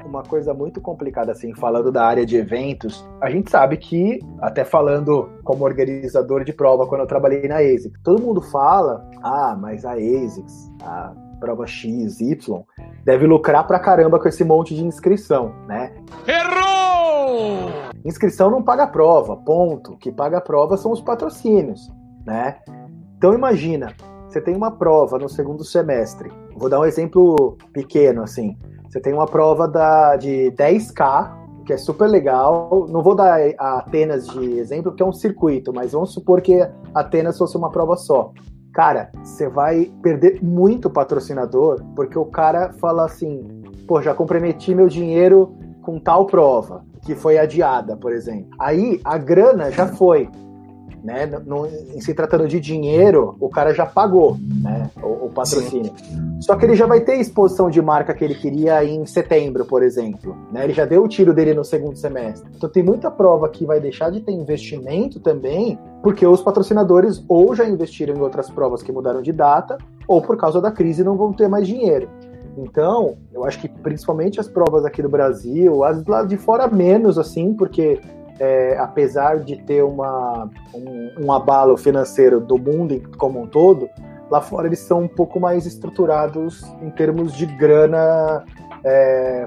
[0.06, 4.64] Uma coisa muito complicada, assim, falando da área de eventos, a gente sabe que, até
[4.64, 9.86] falando como organizador de prova, quando eu trabalhei na ASICS, todo mundo fala, ah, mas
[9.86, 12.64] a ASICS, a prova X, Y,
[13.04, 15.94] deve lucrar pra caramba com esse monte de inscrição, né?
[16.28, 17.70] Errou!
[18.06, 19.94] Inscrição não paga prova, ponto.
[19.94, 21.92] O que paga a prova são os patrocínios,
[22.26, 22.58] né?
[23.26, 23.92] Então imagina,
[24.30, 26.32] você tem uma prova no segundo semestre.
[26.56, 28.56] Vou dar um exemplo pequeno assim.
[28.88, 31.36] Você tem uma prova da, de 10k,
[31.66, 32.86] que é super legal.
[32.88, 36.70] Não vou dar a Atenas de exemplo, porque é um circuito, mas vamos supor que
[36.94, 38.32] Atenas fosse uma prova só.
[38.72, 44.88] Cara, você vai perder muito patrocinador, porque o cara fala assim: pô, já comprometi meu
[44.88, 48.52] dinheiro com tal prova, que foi adiada, por exemplo.
[48.60, 50.30] Aí a grana já foi.
[51.06, 51.28] Né?
[51.46, 54.90] No- em se tratando de dinheiro, o cara já pagou né?
[55.04, 55.94] o, o patrocínio.
[56.42, 59.84] Só que ele já vai ter exposição de marca que ele queria em setembro, por
[59.84, 60.36] exemplo.
[60.52, 60.64] Né?
[60.64, 62.50] Ele já deu o tiro dele no segundo semestre.
[62.56, 67.56] Então tem muita prova que vai deixar de ter investimento também, porque os patrocinadores ou
[67.56, 71.16] já investiram em outras provas que mudaram de data, ou por causa da crise não
[71.16, 72.10] vão ter mais dinheiro.
[72.58, 77.20] Então, eu acho que principalmente as provas aqui do Brasil, as lá de fora menos,
[77.20, 78.00] assim, porque
[78.40, 83.90] é, apesar de ter uma, um, um abalo financeiro do mundo como um todo,
[84.30, 88.44] lá fora eles são um pouco mais estruturados em termos de grana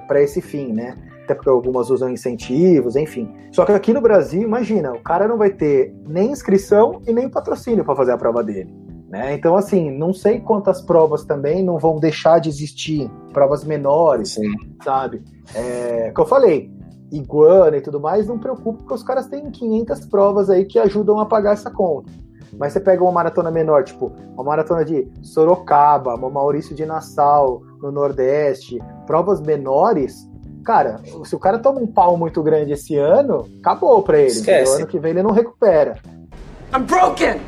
[0.09, 0.97] para esse fim, né?
[1.29, 3.31] até porque algumas usam incentivos, enfim.
[3.53, 7.29] Só que aqui no Brasil, imagina, o cara não vai ter nem inscrição e nem
[7.29, 8.75] patrocínio para fazer a prova dele.
[9.09, 9.35] Né?
[9.35, 14.53] Então, assim, não sei quantas provas também não vão deixar de existir, provas menores, Sim.
[14.83, 15.23] sabe?
[15.55, 16.71] É, que eu falei,
[17.11, 21.19] iguana e tudo mais, não preocupa, porque os caras têm 500 provas aí que ajudam
[21.19, 22.11] a pagar essa conta.
[22.57, 27.63] Mas você pega uma maratona menor, tipo, uma maratona de Sorocaba, uma Maurício de Nassau,
[27.81, 30.29] no Nordeste, provas menores,
[30.65, 34.29] cara, se o cara toma um pau muito grande esse ano, acabou pra ele.
[34.29, 34.63] Esquece.
[34.63, 34.77] entendeu?
[34.77, 35.99] Ano que vem ele não recupera.
[36.75, 37.41] I'm broken!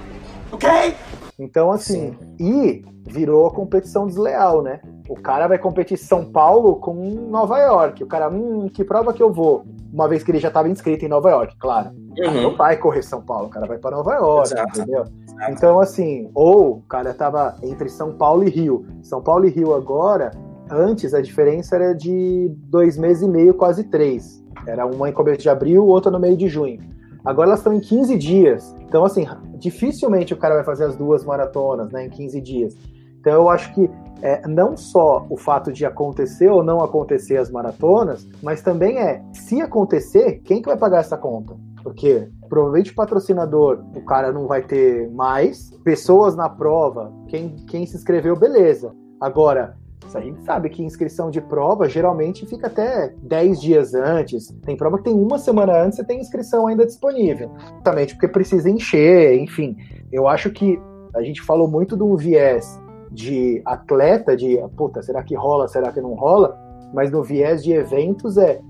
[0.53, 0.95] Okay?
[1.41, 4.81] Então, assim, e virou a competição desleal, né?
[5.09, 6.95] O cara vai competir São Paulo com
[7.31, 8.05] Nova York.
[8.05, 9.65] O cara, hum, que prova que eu vou?
[9.91, 11.91] Uma vez que ele já estava inscrito em Nova York, claro.
[12.19, 12.43] Uhum.
[12.43, 14.81] não vai correr São Paulo, o cara vai para Nova York, Exato.
[14.81, 15.05] entendeu?
[15.49, 18.85] Então, assim, ou o cara tava entre São Paulo e Rio.
[19.03, 20.33] São Paulo e Rio agora,
[20.71, 24.45] antes a diferença era de dois meses e meio, quase três.
[24.67, 26.81] Era uma em começo de abril, outra no meio de junho.
[27.25, 28.75] Agora elas estão em 15 dias.
[28.81, 32.77] Então, assim, dificilmente o cara vai fazer as duas maratonas, né, em 15 dias.
[33.21, 33.91] Então, eu acho que
[34.23, 39.23] é, não só o fato de acontecer ou não acontecer as maratonas, mas também é,
[39.33, 41.55] se acontecer, quem que vai pagar essa conta?
[41.83, 47.97] Porque provavelmente patrocinador, o cara não vai ter mais, pessoas na prova, quem, quem se
[47.97, 48.93] inscreveu, beleza.
[49.21, 49.77] Agora,
[50.15, 54.49] a gente sabe que inscrição de prova geralmente fica até 10 dias antes.
[54.65, 57.51] Tem prova que tem uma semana antes você tem inscrição ainda disponível.
[57.75, 59.77] Exatamente, porque precisa encher, enfim.
[60.11, 60.81] Eu acho que
[61.15, 65.93] a gente falou muito de um viés de atleta, de puta, será que rola, será
[65.93, 66.57] que não rola?
[66.95, 68.61] Mas no viés de eventos é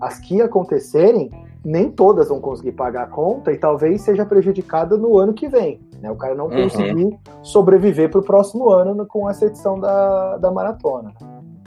[0.00, 1.30] as que acontecerem,
[1.64, 5.80] nem todas vão conseguir pagar a conta e talvez seja prejudicada no ano que vem.
[6.00, 6.10] Né?
[6.10, 6.62] O cara não Uhum.
[6.64, 11.12] conseguir sobreviver para o próximo ano no- com essa edição da, da maratona.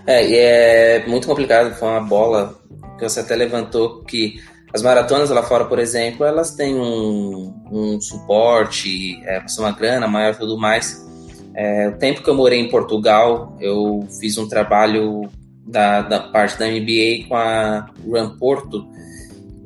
[0.07, 2.53] É, e é muito complicado, foi uma bola
[2.97, 4.39] que você até levantou que
[4.73, 10.33] as maratonas lá fora, por exemplo, elas têm um, um suporte, é, uma grana maior
[10.33, 11.07] e tudo mais.
[11.55, 15.23] É, o tempo que eu morei em Portugal, eu fiz um trabalho
[15.65, 18.85] da, da parte da MBA com a Run Porto.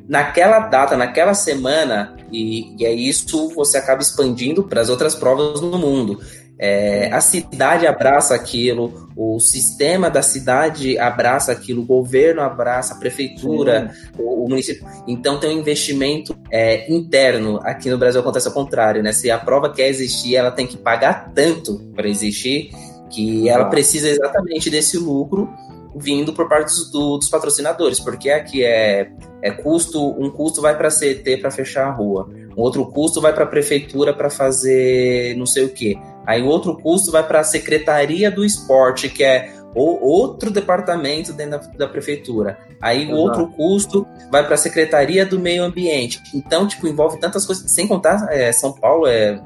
[0.07, 5.61] Naquela data, naquela semana, e, e é isso você acaba expandindo para as outras provas
[5.61, 6.19] no mundo.
[6.59, 12.97] É, a cidade abraça aquilo, o sistema da cidade abraça aquilo, o governo abraça, a
[12.97, 14.85] prefeitura, o, o município.
[15.07, 17.59] Então tem um investimento é, interno.
[17.63, 19.11] Aqui no Brasil acontece ao contrário, né?
[19.11, 22.71] Se a prova quer existir, ela tem que pagar tanto para existir
[23.09, 25.49] que ela precisa exatamente desse lucro
[25.95, 30.75] vindo por parte dos, do- dos patrocinadores, porque aqui é, é custo, um custo vai
[30.77, 34.29] para a CET para fechar a rua, um outro custo vai para a prefeitura para
[34.29, 35.97] fazer não sei o quê.
[36.25, 41.59] Aí outro custo vai para a Secretaria do Esporte, que é o- outro departamento dentro
[41.59, 42.57] da, da prefeitura.
[42.81, 43.17] Aí o Exato.
[43.21, 46.21] outro custo vai para a Secretaria do Meio Ambiente.
[46.33, 47.69] Então, tipo, envolve tantas coisas.
[47.71, 49.41] Sem contar, é, São Paulo é.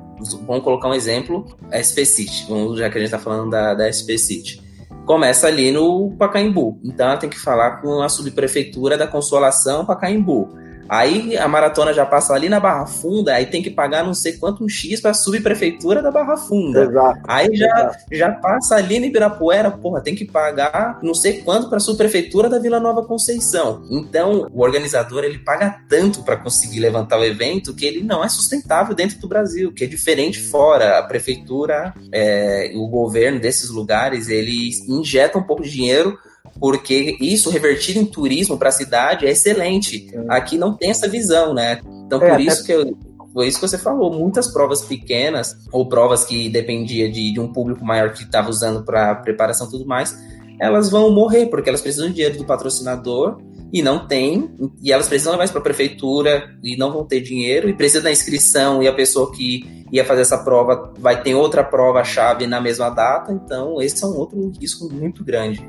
[0.47, 3.87] Vamos colocar um exemplo, a SP City, já que a gente está falando da, da
[3.93, 4.59] SP City.
[5.07, 6.81] Começa ali no Pacaembu.
[6.83, 10.49] Então ela tem que falar com a subprefeitura da Consolação Pacaembu.
[10.89, 14.33] Aí a maratona já passa ali na Barra Funda, aí tem que pagar não sei
[14.33, 16.83] quanto um X para a subprefeitura da Barra Funda.
[16.83, 17.19] Exato.
[17.27, 17.97] Aí já, exato.
[18.11, 22.49] já passa ali no Ibirapuera, porra, tem que pagar não sei quanto para a subprefeitura
[22.49, 23.83] da Vila Nova Conceição.
[23.89, 28.29] Então, o organizador ele paga tanto para conseguir levantar o evento que ele não é
[28.29, 30.99] sustentável dentro do Brasil, que é diferente fora.
[30.99, 36.17] A prefeitura, é, o governo desses lugares, eles injetam um pouco de dinheiro
[36.59, 40.09] porque isso revertido em turismo para a cidade é excelente.
[40.09, 40.25] Sim.
[40.29, 41.79] Aqui não tem essa visão, né?
[42.05, 42.97] Então, É, por isso que eu,
[43.33, 44.11] foi isso que você falou.
[44.11, 48.83] Muitas provas pequenas, ou provas que dependia de, de um público maior que estava usando
[48.83, 50.17] para preparação e tudo mais,
[50.59, 53.39] elas vão morrer, porque elas precisam de dinheiro do patrocinador
[53.71, 54.49] e não tem,
[54.81, 58.03] e elas precisam levar isso para a prefeitura e não vão ter dinheiro, e precisa
[58.03, 62.59] da inscrição, e a pessoa que ia fazer essa prova vai ter outra prova-chave na
[62.59, 65.65] mesma data, então esse é um outro risco muito grande.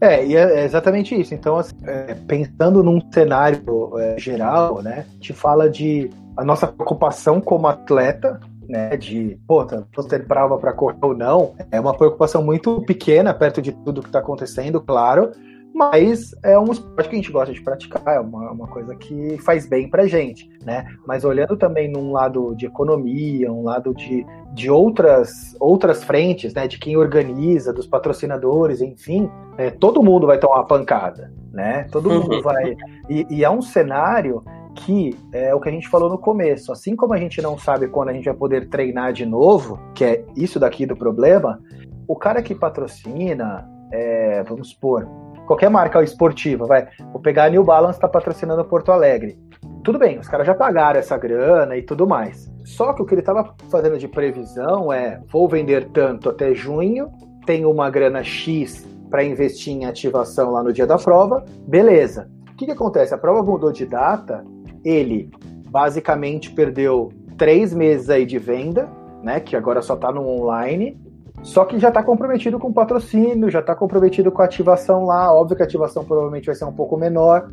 [0.00, 1.32] É, e é é exatamente isso.
[1.32, 3.62] Então, assim, é, pensando num cenário
[3.98, 9.84] é, geral, né, te fala de a nossa preocupação como atleta, né, de, pô, tá,
[9.94, 14.00] vou ter prova para correr ou não, é uma preocupação muito pequena perto de tudo
[14.00, 15.30] que está acontecendo, claro,
[15.74, 19.38] mas é um esporte que a gente gosta de praticar, é uma, uma coisa que
[19.38, 20.86] faz bem pra gente, né?
[21.06, 26.68] Mas olhando também num lado de economia, um lado de, de outras, outras frentes, né?
[26.68, 31.86] De quem organiza, dos patrocinadores, enfim, é, todo mundo vai tomar uma pancada, né?
[31.90, 32.76] Todo mundo vai.
[33.08, 34.42] E, e é um cenário
[34.74, 36.72] que é o que a gente falou no começo.
[36.72, 40.04] Assim como a gente não sabe quando a gente vai poder treinar de novo, que
[40.04, 41.60] é isso daqui do problema,
[42.06, 45.06] o cara que patrocina, é, vamos supor,
[45.52, 46.88] qualquer marca esportiva, vai.
[47.12, 49.38] Vou pegar a New Balance, tá patrocinando Porto Alegre.
[49.84, 52.50] Tudo bem, os caras já pagaram essa grana e tudo mais.
[52.64, 57.10] Só que o que ele estava fazendo de previsão é: vou vender tanto até junho,
[57.44, 62.30] tenho uma grana X para investir em ativação lá no dia da prova, beleza.
[62.50, 63.12] O que, que acontece?
[63.12, 64.42] A prova mudou de data,
[64.82, 65.30] ele
[65.68, 68.88] basicamente perdeu três meses aí de venda,
[69.22, 69.38] né?
[69.38, 70.98] Que agora só está no online.
[71.42, 75.32] Só que já está comprometido com patrocínio, já está comprometido com a ativação lá.
[75.32, 77.50] Óbvio que a ativação provavelmente vai ser um pouco menor,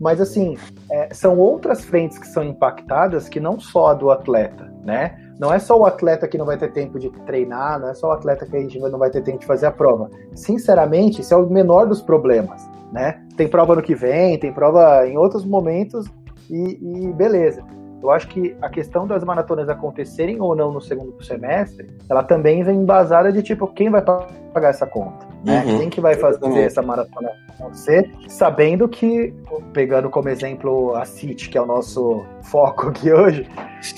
[0.00, 0.56] mas assim,
[0.90, 5.18] é, são outras frentes que são impactadas que não só a do atleta, né?
[5.38, 8.08] Não é só o atleta que não vai ter tempo de treinar, não é só
[8.08, 10.10] o atleta que a gente não vai ter tempo de fazer a prova.
[10.34, 13.22] Sinceramente, esse é o menor dos problemas, né?
[13.36, 16.06] Tem prova no que vem, tem prova em outros momentos
[16.50, 17.62] e, e beleza.
[18.02, 22.62] Eu acho que a questão das maratonas acontecerem ou não no segundo semestre, ela também
[22.62, 25.26] vem embasada de tipo, quem vai pagar essa conta?
[25.44, 25.64] Né?
[25.64, 25.78] Uhum.
[25.78, 26.56] Quem que vai fazer Uhum.
[26.58, 29.32] essa maratona acontecer, sabendo que,
[29.72, 33.48] pegando como exemplo a City, que é o nosso foco aqui hoje,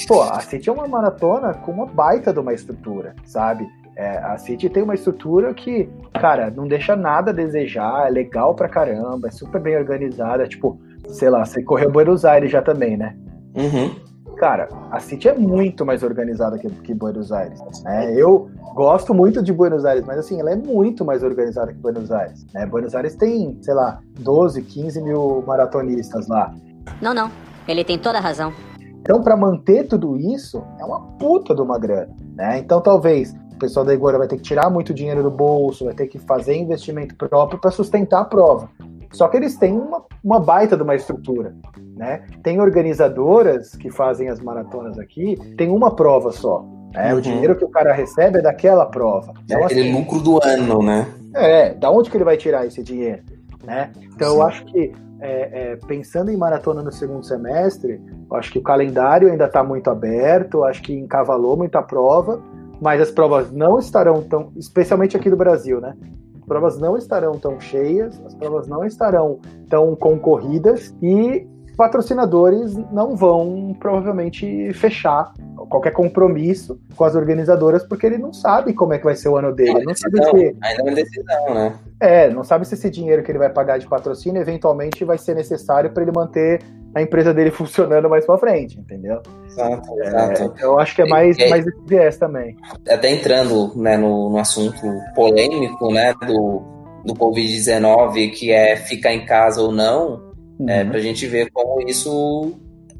[0.06, 3.66] pô, a City é uma maratona com uma baita de uma estrutura, sabe?
[3.96, 8.54] É, a City tem uma estrutura que, cara, não deixa nada a desejar, é legal
[8.54, 12.96] pra caramba, é super bem organizada, tipo, sei lá, você correu Buenos Aires já também,
[12.96, 13.16] né?
[13.58, 14.08] Uhum.
[14.36, 17.60] Cara, a City é muito mais organizada que, que Buenos Aires.
[17.82, 18.14] né?
[18.14, 22.12] Eu gosto muito de Buenos Aires, mas assim, ela é muito mais organizada que Buenos
[22.12, 22.46] Aires.
[22.54, 22.64] né?
[22.64, 26.54] Buenos Aires tem, sei lá, 12, 15 mil maratonistas lá.
[27.02, 27.30] Não, não.
[27.66, 28.52] Ele tem toda a razão.
[29.00, 32.14] Então, para manter tudo isso, é uma puta de uma grana.
[32.36, 32.58] Né?
[32.58, 35.94] Então, talvez o pessoal da Igora vai ter que tirar muito dinheiro do bolso, vai
[35.94, 38.70] ter que fazer investimento próprio para sustentar a prova.
[39.10, 41.54] Só que eles têm uma, uma baita de uma estrutura.
[41.96, 42.22] Né?
[42.42, 46.64] Tem organizadoras que fazem as maratonas aqui, tem uma prova só.
[46.94, 47.12] né?
[47.12, 47.18] Uhum.
[47.18, 49.32] O dinheiro que o cara recebe é daquela prova.
[49.38, 51.06] É Então, aquele assim, lucro do ano, né?
[51.34, 53.22] é, da onde que ele vai tirar esse dinheiro?
[53.64, 53.90] Né?
[54.14, 54.36] Então Sim.
[54.36, 58.62] eu acho que é, é, pensando em maratona no segundo semestre, eu acho que o
[58.62, 62.40] calendário ainda está muito aberto, acho que encavalou muita prova,
[62.80, 65.94] mas as provas não estarão tão, especialmente aqui do Brasil, né?
[66.36, 69.38] As provas não estarão tão cheias, as provas não estarão
[69.68, 75.32] tão concorridas e patrocinadores não vão provavelmente fechar
[75.68, 79.36] qualquer compromisso com as organizadoras porque ele não sabe como é que vai ser o
[79.36, 81.74] ano dele, ele não sabe se ainda é uma decisão, né?
[82.00, 85.34] é, não sabe se esse dinheiro que ele vai pagar de patrocínio eventualmente vai ser
[85.34, 86.60] necessário para ele manter
[86.94, 89.20] a empresa dele funcionando mais para frente, entendeu?
[89.46, 90.54] Exato, É, exato.
[90.60, 92.56] eu acho que é mais, aí- mais esse viés também.
[92.88, 94.80] Até entrando né, no, no assunto
[95.14, 96.62] polêmico né, do,
[97.04, 100.26] do Covid-19, que é ficar em casa ou não,
[100.66, 100.90] é, Uhum.
[100.90, 102.52] pra gente ver como isso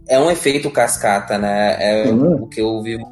[0.08, 1.76] é um efeito cascata, né?
[1.78, 2.42] É Uhum.
[2.44, 3.06] o que eu vivo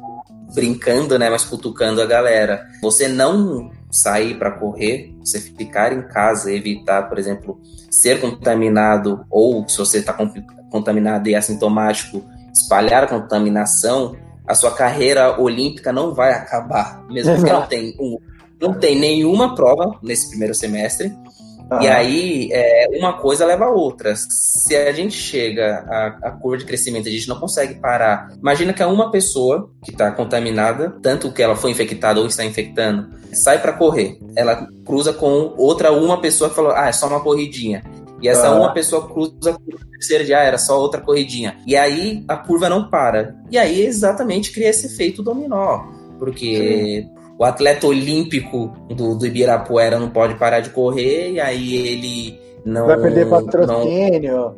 [0.53, 1.29] brincando, né?
[1.29, 2.65] Mas cutucando a galera.
[2.81, 9.67] Você não sair para correr, você ficar em casa, evitar, por exemplo, ser contaminado, ou
[9.67, 10.13] se você está
[10.71, 17.03] contaminado e assintomático, espalhar a contaminação, a sua carreira olímpica não vai acabar.
[17.09, 18.17] Mesmo porque não tem, um,
[18.59, 21.13] não tem nenhuma prova nesse primeiro semestre.
[21.69, 24.15] Ah, E aí, é, uma coisa leva a outra.
[24.15, 28.31] Se a gente chega à, à curva de crescimento, a gente não consegue parar.
[28.39, 32.43] Imagina que é uma pessoa que está contaminada, tanto que ela foi infectada ou está
[32.45, 34.17] infectando, sai para correr.
[34.35, 37.83] Ela cruza com outra uma pessoa que falou: ah, é só uma corridinha.
[38.21, 38.55] E essa Ah.
[38.55, 41.57] uma pessoa cruza com a terceira de, ah, era só outra corridinha.
[41.67, 43.35] E aí a curva não para.
[43.51, 45.85] E aí exatamente cria esse efeito dominó.
[46.17, 47.05] Porque
[47.39, 52.87] o atleta olímpico do, do Ibirapuera não pode parar de correr, e aí ele não.
[52.87, 54.55] vai perder não- patrocínio.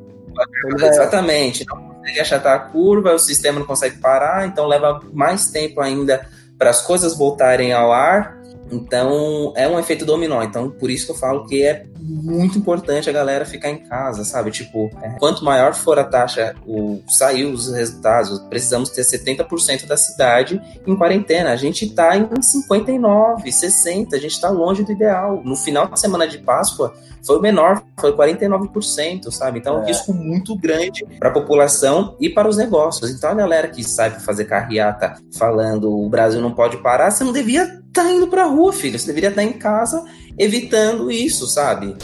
[0.80, 1.66] vai- Exatamente.
[1.68, 6.26] Não consegue achatar a curva, o sistema não consegue parar, então leva mais tempo ainda
[6.58, 8.40] para as coisas voltarem ao ar.
[8.72, 10.42] Então é um efeito dominó.
[10.44, 14.24] Então por isso que eu falo que é muito importante a galera ficar em casa,
[14.24, 14.52] sabe?
[14.52, 19.98] Tipo, é, quanto maior for a taxa, o saiu os resultados, precisamos ter 70% da
[19.98, 21.52] cidade em quarentena.
[21.52, 25.42] A gente tá em 59, 60, a gente tá longe do ideal.
[25.44, 26.94] No final de semana de Páscoa
[27.26, 29.60] foi o menor, foi 49%, sabe?
[29.60, 29.88] Então é um É.
[29.88, 33.12] risco muito grande para a população e para os negócios.
[33.12, 37.24] Então a galera que sai para fazer carreata falando o Brasil não pode parar, você
[37.24, 38.98] não devia estar indo pra rua, filho.
[38.98, 40.04] Você deveria estar em casa
[40.40, 41.96] evitando isso, sabe?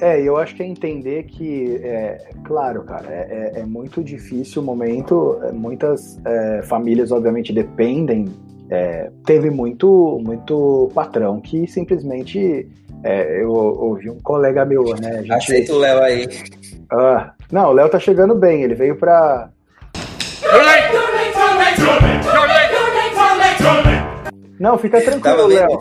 [0.00, 4.60] É, eu acho que é entender que, é, claro, cara, é, é- é muito difícil
[4.62, 5.38] o momento.
[5.44, 8.26] é, Muitas é, famílias, obviamente, dependem.
[8.68, 12.66] é, teve muito, muito patrão que simplesmente.
[13.04, 15.10] é, eu ouvi um colega meu, né?
[15.18, 16.26] A gente, Aceita o Léo aí.
[16.90, 18.62] Ah, não, o Léo tá chegando bem.
[18.62, 19.50] Ele veio pra.
[24.58, 25.78] Não, fica tranquilo, Léo.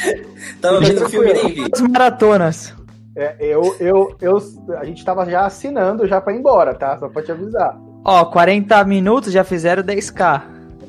[0.60, 1.66] tava vendo o filme nem tranquilo.
[1.66, 1.70] vi.
[1.72, 2.74] As maratonas.
[3.16, 4.38] É, eu, eu, eu,
[4.78, 6.98] a gente tava já assinando já pra ir embora, tá?
[6.98, 7.76] Só pra te avisar.
[8.04, 10.42] Ó, 40 minutos já fizeram 10k.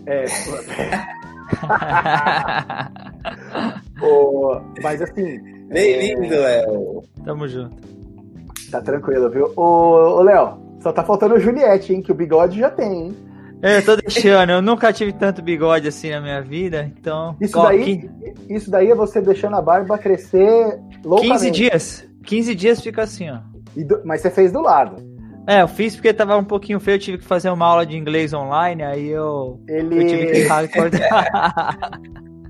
[0.06, 0.26] É,
[4.82, 5.40] mas assim,
[5.70, 7.04] Bem-vindo, Léo.
[7.24, 7.76] Tamo junto.
[8.72, 9.54] tá tranquilo, viu?
[9.56, 12.02] Ô, ô, Léo, só tá faltando o Juliette, hein?
[12.02, 13.16] Que o bigode já tem, hein?
[13.62, 17.36] Eu tô deixando, eu nunca tive tanto bigode assim na minha vida, então.
[17.42, 18.10] Isso Ó, daí,
[18.50, 21.34] isso daí é você deixando a barba crescer loucamente.
[21.34, 22.08] 15 dias.
[22.24, 23.40] 15 dias fica assim, ó.
[23.76, 24.96] E do- mas você fez do lado.
[25.46, 27.98] É, eu fiz porque tava um pouquinho feio, eu tive que fazer uma aula de
[27.98, 32.00] inglês online, aí eu, eu tive que Ele, cortar.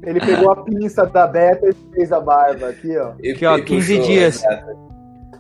[0.04, 3.14] ele pegou a pinça da Beta e fez a barba aqui, ó.
[3.24, 4.36] E- Aqui, ó, e 15 puxou, dias.
[4.44, 4.78] exato.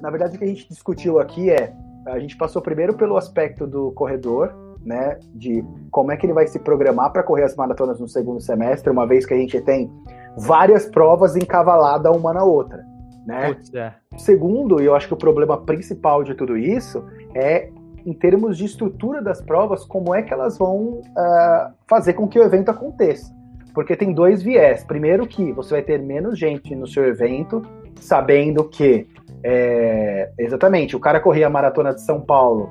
[0.02, 1.74] Na verdade, o que a gente discutiu aqui é,
[2.08, 4.54] a gente passou primeiro pelo aspecto do corredor,
[4.86, 8.40] né, de como é que ele vai se programar para correr as maratonas no segundo
[8.40, 9.92] semestre, uma vez que a gente tem
[10.38, 12.84] várias provas encavaladas uma na outra,
[13.26, 13.54] né?
[13.54, 13.94] Putz, é.
[14.18, 17.04] Segundo, e eu acho que o problema principal de tudo isso
[17.34, 17.70] é
[18.06, 22.40] em termos de estrutura das provas, como é que elas vão ah, fazer com que
[22.40, 23.34] o evento aconteça.
[23.74, 24.84] Porque tem dois viés.
[24.84, 27.62] Primeiro que você vai ter menos gente no seu evento,
[28.00, 29.08] sabendo que
[29.44, 32.70] é, exatamente, o cara corria a maratona de São Paulo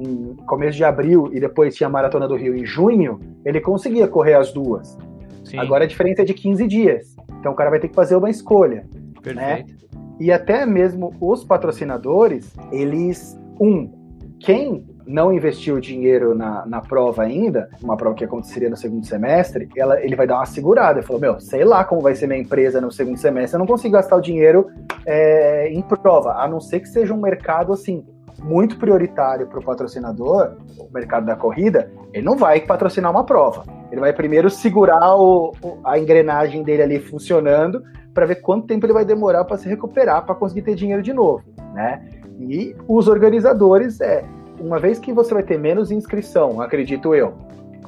[0.00, 4.08] em começo de abril e depois tinha a maratona do Rio em junho, ele conseguia
[4.08, 4.96] correr as duas.
[5.44, 7.16] Sim, Agora a diferença é de 15 dias.
[7.38, 8.84] Então o cara vai ter que fazer uma escolha.
[9.22, 9.80] perfeito.
[10.18, 13.90] E até mesmo os patrocinadores, eles, um,
[14.38, 19.68] quem não investiu dinheiro na, na prova ainda, uma prova que aconteceria no segundo semestre,
[19.76, 21.00] ela, ele vai dar uma segurada.
[21.00, 23.66] Ele falou, meu, sei lá como vai ser minha empresa no segundo semestre, eu não
[23.66, 24.68] consigo gastar o dinheiro
[25.04, 28.04] é, em prova, a não ser que seja um mercado, assim,
[28.42, 33.64] muito prioritário para o patrocinador, o mercado da corrida, ele não vai patrocinar uma prova.
[33.90, 35.52] Ele vai primeiro segurar o-
[35.84, 37.82] a engrenagem dele ali funcionando
[38.14, 41.12] para ver quanto tempo ele vai demorar para se recuperar para conseguir ter dinheiro de
[41.12, 41.42] novo,
[41.74, 42.02] né?
[42.38, 44.24] E os organizadores é
[44.58, 47.34] uma vez que você vai ter menos inscrição, acredito eu,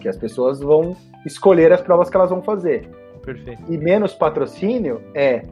[0.00, 0.94] que as pessoas vão
[1.24, 2.88] escolher as provas que elas vão fazer
[3.24, 3.62] Perfeito.
[3.68, 5.44] e menos patrocínio é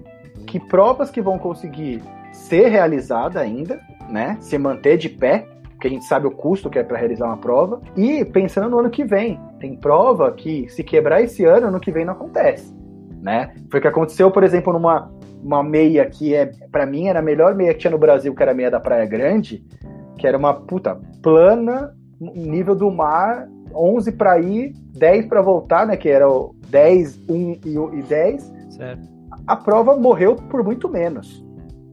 [0.46, 3.80] que provas que vão conseguir ser realizada ainda,
[4.10, 4.36] né?
[4.40, 7.36] Se manter de pé, porque a gente sabe o custo que é para realizar uma
[7.38, 7.80] prova.
[7.96, 11.90] E pensando no ano que vem, tem prova que se quebrar esse ano, ano que
[11.90, 12.74] vem não acontece,
[13.22, 13.54] né?
[13.70, 15.10] Foi o que aconteceu, por exemplo, numa
[15.42, 18.42] uma meia que é para mim era a melhor meia que tinha no Brasil, que
[18.42, 19.64] era a meia da Praia Grande,
[20.18, 25.96] que era uma puta plana, nível do mar, 11 para ir, 10 para voltar, né,
[25.96, 29.08] que era o 10, 1 e o- e 10 Certo.
[29.46, 31.42] a prova morreu por muito menos,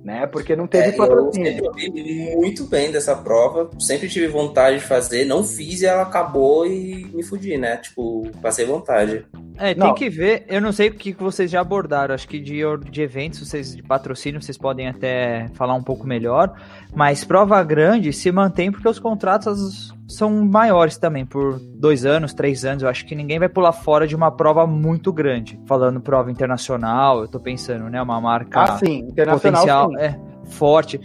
[0.08, 0.26] né?
[0.26, 1.52] Porque não teve É, eu patrocínio.
[1.52, 6.04] sempre ouvi muito bem dessa prova, sempre tive vontade de fazer, não fiz e ela
[6.04, 7.76] acabou e me fudi, né?
[7.76, 9.26] Tipo, passei vontade.
[9.58, 9.94] É, tem Não.
[9.94, 10.46] que ver.
[10.48, 12.16] Eu não sei o que que vocês já abordaram.
[12.16, 16.54] Acho que de, de eventos, vocês de patrocínio, vocês podem até falar um pouco melhor.
[16.96, 22.64] Mas prova grande se mantém porque os contratos são maiores também, por dois anos, três
[22.64, 22.84] anos.
[22.84, 25.60] Eu acho que ninguém vai pular fora de uma prova muito grande.
[25.66, 28.02] Falando prova internacional, eu tô pensando, né?
[28.02, 29.98] Uma marca Ah, sim, internacional potencial sim.
[29.98, 31.00] é forte.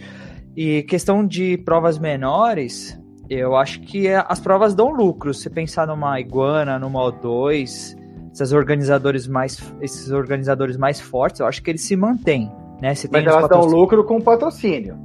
[0.55, 2.97] E questão de provas menores,
[3.29, 5.33] eu acho que é- as provas dão lucro.
[5.33, 7.95] Se pensar numa Iguana, numa O2,
[8.31, 12.51] esses organizadores mais, esses organizadores mais fortes, eu acho que eles se mantêm,
[12.81, 12.95] né?
[12.95, 14.97] Se Mas elas dão patrocínios- lucro com patrocínio.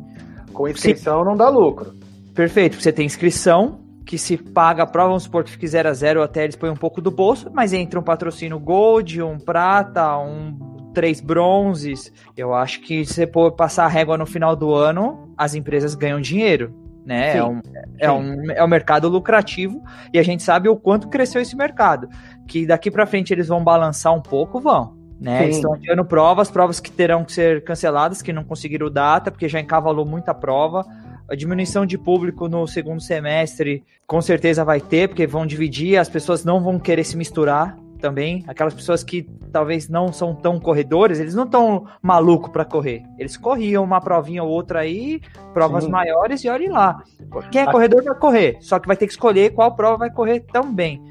[0.52, 1.94] Com inscrição não dá lucro.
[2.34, 5.92] Perfeito, você tem inscrição, que se paga a prova, vamos supor que fique 0 a
[5.92, 10.16] 0 até eles põem um pouco do bolso, mas entra um patrocínio Gold, um prata,
[10.16, 12.10] um três bronzes.
[12.34, 15.94] Eu acho que se você pôr passar a régua no final do ano, as empresas
[15.94, 16.74] ganham dinheiro.
[17.04, 17.32] Né?
[17.32, 17.60] Sim, É, um,
[17.98, 22.08] é, um, é um mercado lucrativo e a gente sabe o quanto cresceu esse mercado.
[22.46, 24.96] Que daqui para frente eles vão balançar um pouco, vão.
[25.20, 25.36] Né?
[25.36, 25.44] Sim.
[25.44, 29.50] Eles estão adiando provas, provas que terão que ser canceladas, que não conseguiram data, porque
[29.50, 30.86] já encavalou muita prova.
[31.30, 36.08] A diminuição de público no segundo semestre com certeza vai ter, porque vão dividir, as
[36.08, 38.42] pessoas não vão querer se misturar também.
[38.48, 43.02] Aquelas pessoas que talvez não são tão corredores, eles não estão maluco para correr.
[43.18, 45.20] Eles corriam uma provinha ou outra aí,
[45.52, 45.90] provas Sim.
[45.90, 47.02] maiores e olhem lá.
[47.50, 50.40] Quem é corredor vai correr, só que vai ter que escolher qual prova vai correr
[50.50, 51.02] também.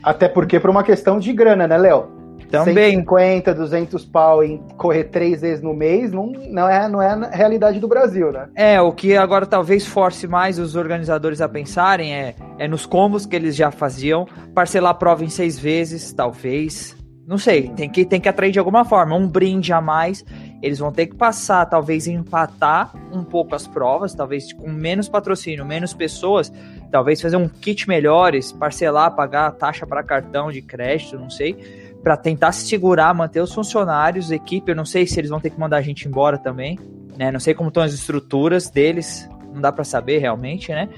[0.00, 2.19] Até porque por uma questão de grana, né, Léo?
[2.50, 2.96] Também.
[2.96, 7.30] 150, 200 pau em correr três vezes no mês não, não, é, não é a
[7.30, 8.48] realidade do Brasil, né?
[8.54, 13.24] É, o que agora talvez force mais os organizadores a pensarem é, é nos combos
[13.24, 16.96] que eles já faziam, parcelar a prova em seis vezes, talvez.
[17.26, 20.24] Não sei, tem que, tem que atrair de alguma forma, um brinde a mais.
[20.60, 25.64] Eles vão ter que passar, talvez empatar um pouco as provas, talvez com menos patrocínio,
[25.64, 26.52] menos pessoas,
[26.90, 31.79] Talvez fazer um kit melhores, parcelar, pagar a taxa para cartão de crédito, não sei,
[32.02, 34.70] para tentar se segurar, manter os funcionários, equipe.
[34.70, 36.78] Eu não sei se eles vão ter que mandar a gente embora também,
[37.16, 37.30] né?
[37.30, 40.88] Não sei como estão as estruturas deles, não dá para saber realmente, né?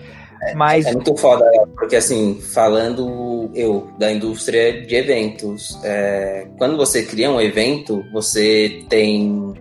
[0.56, 1.64] Mas É muito foda, né?
[1.76, 8.84] porque assim, falando eu da indústria de eventos, é, quando você cria um evento, você
[8.88, 9.54] tem o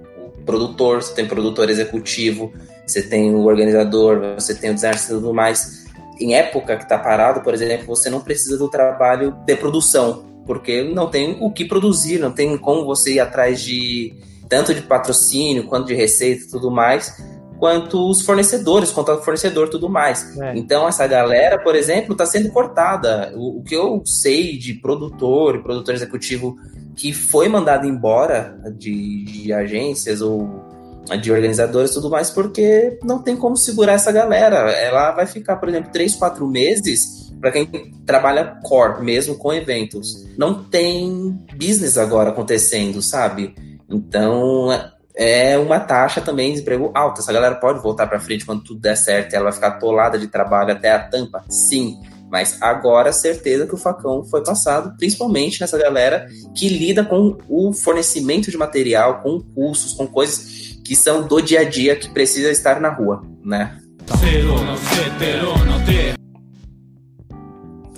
[0.44, 2.52] produtor, você tem produtor executivo,
[2.86, 5.86] você tem o organizador, você tem o designer e tudo mais.
[6.20, 10.84] Em época que tá parado, por exemplo, você não precisa do trabalho de produção, porque
[10.84, 14.14] não tem o que produzir, não tem como você ir atrás de
[14.50, 17.24] tanto de patrocínio quanto de receita e tudo mais,
[17.58, 20.38] quanto os fornecedores, contato com fornecedor tudo mais.
[20.38, 20.58] É.
[20.58, 23.32] Então, essa galera, por exemplo, está sendo cortada.
[23.34, 26.58] O, o que eu sei de produtor e produtor executivo
[26.98, 30.50] que foi mandado embora de, de agências ou
[31.22, 34.72] de organizadores e tudo mais, porque não tem como segurar essa galera.
[34.72, 37.66] Ela vai ficar, por exemplo, três, quatro meses para quem
[38.06, 40.28] trabalha core, mesmo com eventos.
[40.38, 43.56] Não tem business agora acontecendo, sabe?
[43.90, 44.70] Então,
[45.16, 47.20] é uma taxa também de desemprego alta.
[47.20, 50.28] Essa galera pode voltar para frente quando tudo der certo, ela vai ficar atolada de
[50.28, 51.44] trabalho até a tampa?
[51.50, 52.00] Sim.
[52.30, 57.74] Mas agora, certeza que o facão foi passado, principalmente nessa galera que lida com o
[57.74, 62.50] fornecimento de material, com cursos, com coisas que são do dia a dia que precisa
[62.52, 63.78] estar na rua, né?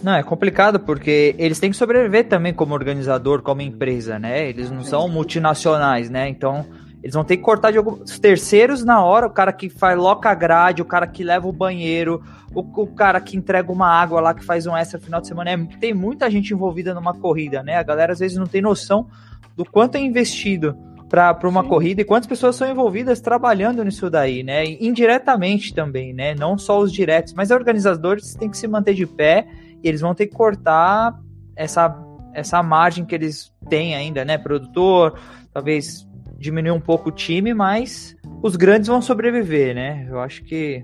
[0.04, 4.50] Não, é complicado porque eles têm que sobreviver também como organizador, como empresa, né?
[4.50, 6.28] Eles não são multinacionais, né?
[6.28, 6.66] Então,
[7.02, 10.30] eles vão ter que cortar de alguns terceiros na hora, o cara que faz loca
[10.30, 12.22] a grade, o cara que leva o banheiro,
[12.54, 15.28] o, o cara que entrega uma água lá, que faz um extra no final de
[15.28, 15.52] semana.
[15.52, 17.78] É, tem muita gente envolvida numa corrida, né?
[17.78, 19.08] A galera às vezes não tem noção
[19.56, 20.78] do quanto é investido
[21.14, 24.66] para uma corrida e quantas pessoas são envolvidas trabalhando nisso daí, né?
[24.66, 26.34] Indiretamente também, né?
[26.34, 29.46] Não só os diretos, mas os organizadores têm que se manter de pé
[29.84, 31.16] e eles vão ter que cortar
[31.56, 31.96] essa,
[32.34, 34.40] essa margem que eles têm ainda, né?
[34.40, 35.20] Produtor,
[35.54, 36.04] talvez
[36.40, 40.08] diminuir um pouco o time, mas os grandes vão sobreviver, né?
[40.10, 40.84] Eu acho que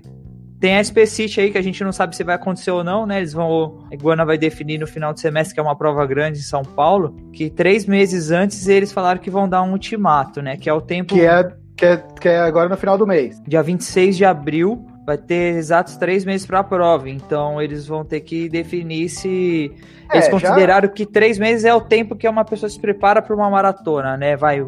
[0.60, 3.06] tem a SP City aí que a gente não sabe se vai acontecer ou não,
[3.06, 3.18] né?
[3.18, 3.78] Eles vão.
[3.90, 6.62] A Iguana vai definir no final de semestre, que é uma prova grande em São
[6.62, 10.56] Paulo, que três meses antes eles falaram que vão dar um ultimato, né?
[10.56, 11.14] Que é o tempo.
[11.14, 13.40] Que é, que, é, que é agora no final do mês.
[13.48, 17.08] Dia 26 de abril vai ter exatos três meses para a prova.
[17.08, 19.72] Então eles vão ter que definir se.
[20.12, 23.22] É, eles já- consideraram que três meses é o tempo que uma pessoa se prepara
[23.22, 24.36] para uma maratona, né?
[24.36, 24.60] Vai.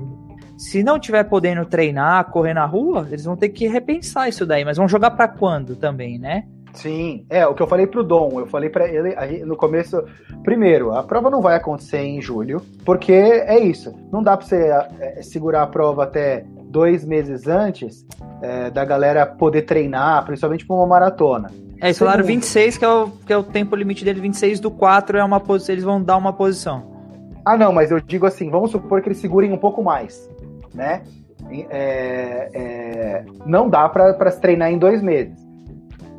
[0.63, 4.65] Se não tiver podendo treinar, correr na rua, eles vão ter que repensar isso daí.
[4.65, 6.45] Mas vão jogar para quando também, né?
[6.73, 8.39] Sim, é o que eu falei pro Dom.
[8.39, 10.01] Eu falei pra ele aí no começo.
[10.45, 13.93] Primeiro, a prova não vai acontecer em julho, porque é isso.
[14.13, 18.07] Não dá pra você é, segurar a prova até dois meses antes
[18.41, 21.51] é, da galera poder treinar, principalmente pra uma maratona.
[21.81, 22.37] É, eles falaram Segundo.
[22.37, 25.41] 26, que é, o, que é o tempo limite dele, 26 do 4 é uma
[25.41, 25.75] posição.
[25.75, 26.93] Eles vão dar uma posição.
[27.45, 30.31] Ah, não, mas eu digo assim, vamos supor que eles segurem um pouco mais,
[30.75, 31.03] né?
[31.71, 35.43] É, é, não dá pra pra se treinar em dois meses.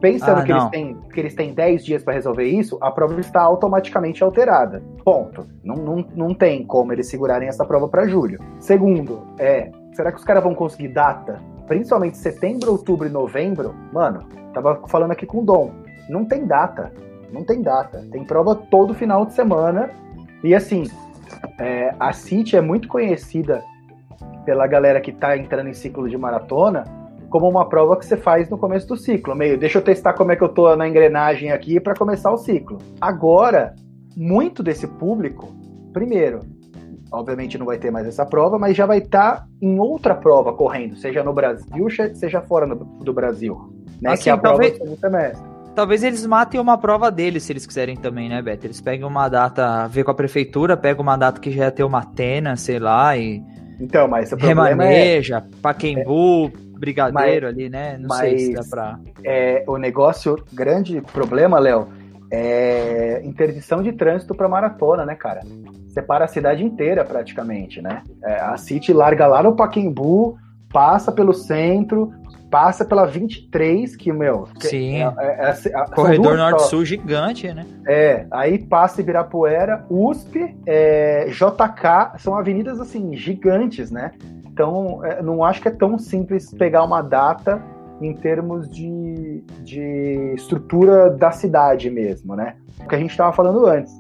[0.04, 3.18] Pensando Ah, que, eles têm, que eles têm 10 dias pra resolver isso, a prova
[3.22, 4.84] está automaticamente alterada.
[5.06, 5.48] Ponto.
[5.64, 8.38] Não, não, não tem como eles segurarem essa prova pra julho.
[8.60, 11.40] Segundo, é, será que os caras vão conseguir data?
[11.68, 13.74] Principalmente setembro, outubro e novembro?
[13.94, 15.72] Mano, tava falando aqui com o Dom.
[16.10, 16.92] Não tem data.
[17.32, 18.06] Não tem data.
[18.12, 19.90] Tem prova todo final de semana.
[20.44, 20.84] E assim,
[21.58, 23.64] é, a City é muito conhecida
[24.46, 26.84] pela galera que tá entrando em ciclo de maratona
[27.30, 29.36] como uma prova que você faz no começo do ciclo.
[29.36, 32.38] Meio, deixa eu testar como é que eu tô na engrenagem aqui para começar o
[32.38, 32.78] ciclo.
[33.02, 33.74] Agora,
[34.16, 35.48] muito desse público,
[35.92, 36.42] primeiro,
[37.12, 40.96] obviamente não vai ter mais essa prova, mas já vai estar em outra prova correndo,
[40.96, 43.74] seja no Brasil, seja fora do Brasil.
[44.00, 45.54] Né, Assim, que é a prova talvez- do segundo semestre.
[45.74, 48.68] Talvez eles matem uma prova deles, se eles quiserem também, né, Beto?
[48.68, 51.84] Eles pegam uma data, vê com a prefeitura, pegam uma data que já ia ter
[51.84, 53.44] uma Atena, sei lá, e
[53.80, 57.98] Então, mas o problema é, remaneja, Paquembu, Brigadeiro ali, né?
[57.98, 59.00] Não sei se dá mas- pra...
[59.24, 61.88] é, o negócio, grande problema, Léo,
[62.32, 65.42] é interdição de trânsito para maratona, né, cara?
[65.90, 68.02] Separa a cidade inteira praticamente, né?
[68.24, 70.38] É, a City larga lá no Paquembu,
[70.74, 72.12] passa pelo centro,
[72.50, 74.48] passa pela 23, que, meu...
[74.60, 74.98] Sim.
[74.98, 76.38] é- é- é- são Corredor.
[76.38, 77.66] Norte-Sul gigante, né?
[77.88, 84.12] É, aí passa Ibirapuera, USP, é, JK, são avenidas assim gigantes, né?
[84.46, 87.62] Então, é, não acho que é tão simples pegar uma data
[88.00, 92.56] em termos de, de estrutura da cidade mesmo, né?
[92.84, 93.98] O que a gente estava falando antes.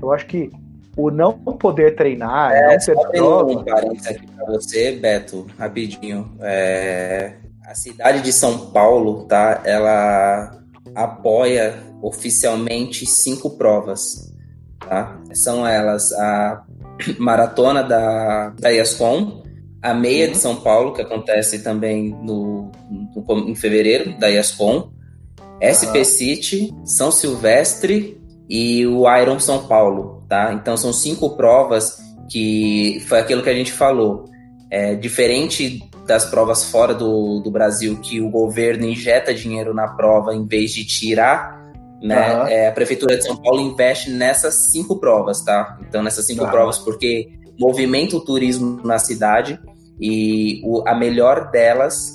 [0.00, 0.52] Eu acho que
[0.96, 5.46] o não poder treinar, não ter Só tem prova, um parênteses aqui pra você, Beto,
[5.58, 6.32] rapidinho.
[6.40, 7.34] É,
[7.66, 9.60] a cidade de São Paulo, tá?
[9.64, 10.58] Ela
[10.94, 14.32] apoia oficialmente cinco provas.
[14.80, 15.18] Tá?
[15.34, 16.64] São elas a
[17.18, 19.42] maratona da, da IASCOM,
[19.82, 24.90] a meia de São Paulo, que acontece também no, no- em fevereiro, da IASCOM,
[25.60, 30.52] SP City, São Silvestre e o Iron São Paulo, tá?
[30.52, 31.98] Então são cinco provas
[32.30, 34.24] que foi aquilo que a gente falou.
[34.70, 40.34] É, diferente das provas fora do, do Brasil, que o governo injeta dinheiro na prova
[40.34, 41.56] em vez de tirar,
[42.02, 42.32] né?
[42.32, 42.48] Aham.
[42.48, 45.78] é, a Prefeitura de São Paulo investe nessas cinco provas, tá?
[45.88, 46.50] Então, nessas cinco Aham.
[46.52, 49.58] provas, porque movimenta o turismo na cidade
[50.00, 52.12] e o- a melhor delas,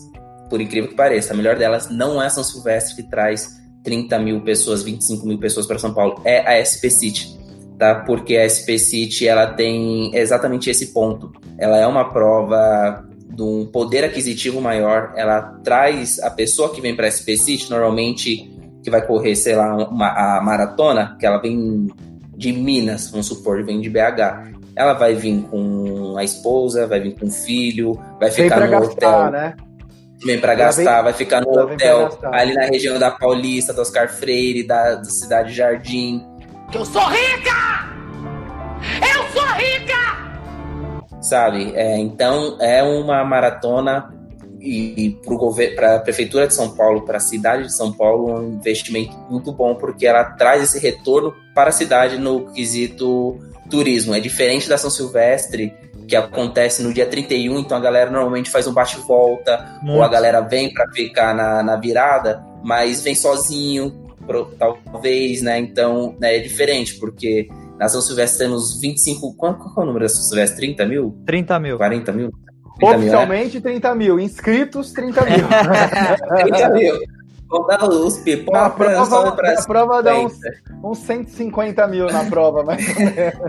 [0.49, 4.41] por incrível que pareça, a melhor delas não é São Silvestre que traz 30 mil
[4.41, 7.35] pessoas, 25 mil pessoas para São Paulo, é a SP City,
[7.81, 7.95] tá?
[8.05, 11.31] Porque a SP City ela tem exatamente esse ponto.
[11.57, 15.13] Ela é uma prova de um poder aquisitivo maior.
[15.15, 19.55] Ela traz a pessoa que vem para a SP City, normalmente que vai correr, sei
[19.55, 21.87] lá, uma, a maratona, que ela vem
[22.37, 24.51] de Minas, vamos supor, vem de BH.
[24.75, 29.27] Ela vai vir com a esposa, vai vir com o filho, vai ficar no gastar,
[29.27, 29.31] hotel.
[29.31, 29.55] né?
[30.23, 33.81] Vem pra Ela gastar, vem- vai ficar no hotel ali na região da Paulista, do
[33.81, 36.23] Oscar Freire, da, da Cidade Jardim.
[36.73, 37.89] Eu sou rica!
[39.01, 40.31] Eu sou rica!
[41.21, 41.71] sabe?
[41.75, 44.13] É, então é uma maratona
[44.59, 45.17] e,
[45.75, 49.51] para a prefeitura de São Paulo, para a cidade de São Paulo, um investimento muito
[49.51, 54.13] bom porque ela traz esse retorno para a cidade no quesito turismo.
[54.13, 55.73] É diferente da São Silvestre
[56.07, 60.41] que acontece no dia 31, então a galera normalmente faz um bate-volta ou a galera
[60.41, 64.00] vem para ficar na, na virada, mas vem sozinho,
[64.57, 65.59] talvez, né?
[65.59, 69.33] Então né, é diferente, porque na São Silvestre temos 25.
[69.35, 70.57] Qual, qual é o número da São Silvestre?
[70.57, 71.15] 30 mil?
[71.25, 71.77] 30 mil.
[71.77, 72.31] 40 mil?
[72.31, 72.37] 30
[72.79, 72.97] mil, né?
[72.97, 75.45] Oficialmente 30 mil, inscritos 30 mil.
[76.43, 76.99] 30 mil.
[77.51, 80.53] Vamos dar os Na pipocas prova, sobe pra na prova dá uns, 50.
[80.85, 82.81] uns 150 mil na prova, mas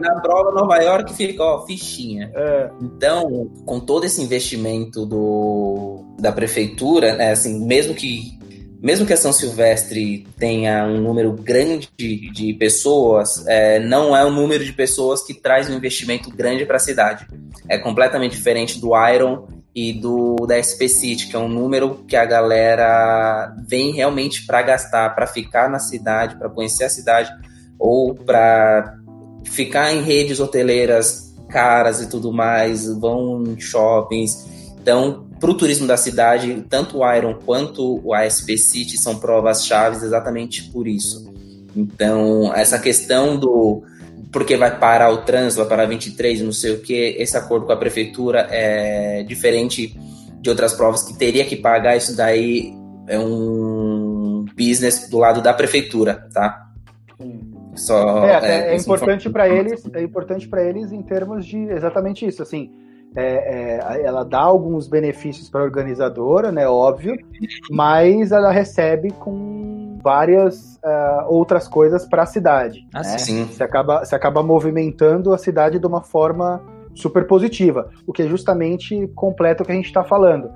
[0.01, 2.29] Na prova, Nova York fica, ó, fichinha.
[2.35, 8.37] é, Então, com todo esse investimento do, da prefeitura, né, assim, mesmo que
[8.83, 14.31] mesmo que a São Silvestre tenha um número grande de, pessoas, é, não é o
[14.31, 17.25] número de pessoas que traz um investimento grande para a cidade.
[17.69, 22.17] É completamente diferente do Iron e do da SP City, que é um número que
[22.17, 27.31] a galera vem realmente para gastar, para ficar na cidade, para conhecer a cidade
[27.79, 28.97] ou para
[29.45, 34.45] ficar em redes hoteleiras caras e tudo mais, vão em shoppings.
[34.81, 39.67] Então, para o turismo da cidade, tanto o Iron quanto o ASP City são provas
[39.67, 41.35] chaves exatamente por isso.
[41.75, 43.83] Então, essa questão do
[44.31, 47.73] porque vai parar o trânsito, vai parar 23, não sei o que, esse acordo com
[47.73, 49.99] a prefeitura é diferente
[50.41, 52.73] de outras provas que teria que pagar isso daí
[53.09, 56.71] é um business do lado da prefeitura, tá?
[57.75, 62.25] Só É, é, essa importante para eles, é importante para eles em termos de exatamente
[62.25, 62.71] isso, assim,
[63.15, 67.15] é, é, ela dá alguns benefícios para a organizadora, né, óbvio,
[67.71, 72.87] mas ela recebe com várias ah, outras coisas para a cidade.
[72.95, 73.19] Ah, né?
[73.19, 73.45] Sim.
[73.45, 76.63] Você acaba, você acaba movimentando a cidade de uma forma
[76.95, 80.51] super positiva, o que é justamente completa o que a gente está falando.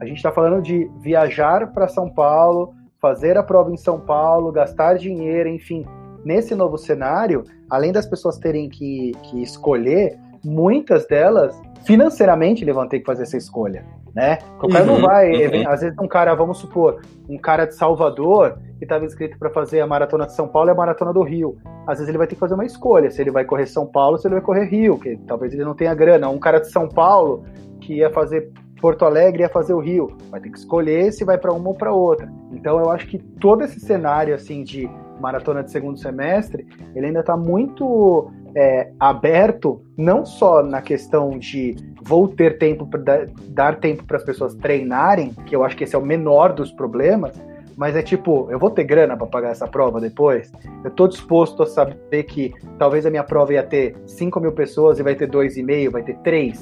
[0.00, 4.52] A gente está falando de viajar para São Paulo, fazer a prova em São Paulo,
[4.52, 5.84] gastar dinheiro, enfim.
[6.24, 12.88] Nesse novo cenário, além das pessoas terem que, que escolher, muitas delas financeiramente eles vão
[12.88, 13.84] ter que fazer essa escolha,
[14.14, 14.38] né?
[14.60, 15.68] O cara não Uhum, vai, uhum.
[15.68, 19.80] às vezes um cara, vamos supor, um cara de Salvador que estava inscrito para fazer
[19.80, 21.56] a maratona de São Paulo e a maratona do Rio.
[21.86, 24.12] Às vezes ele vai ter que fazer uma escolha, se ele vai correr São Paulo,
[24.12, 26.28] ou se ele vai correr Rio, que talvez ele não tenha grana.
[26.28, 27.44] Um cara de São Paulo
[27.80, 31.38] que ia fazer Porto Alegre ia fazer o Rio, vai ter que escolher se vai
[31.38, 32.30] para uma ou para outra.
[32.52, 37.20] Então eu acho que todo esse cenário assim de maratona de segundo semestre, ele ainda
[37.20, 44.02] está muito é, aberto, não só na questão de vou ter tempo para dar, tempo
[44.04, 47.38] para as pessoas treinarem, que eu acho que esse é o menor dos problemas,
[47.76, 50.50] mas é tipo, eu vou ter grana para pagar essa prova depois?
[50.82, 54.98] Eu tô disposto a saber que talvez a minha prova ia ter 5 mil pessoas
[54.98, 56.58] e vai ter 2,5, vai ter 3.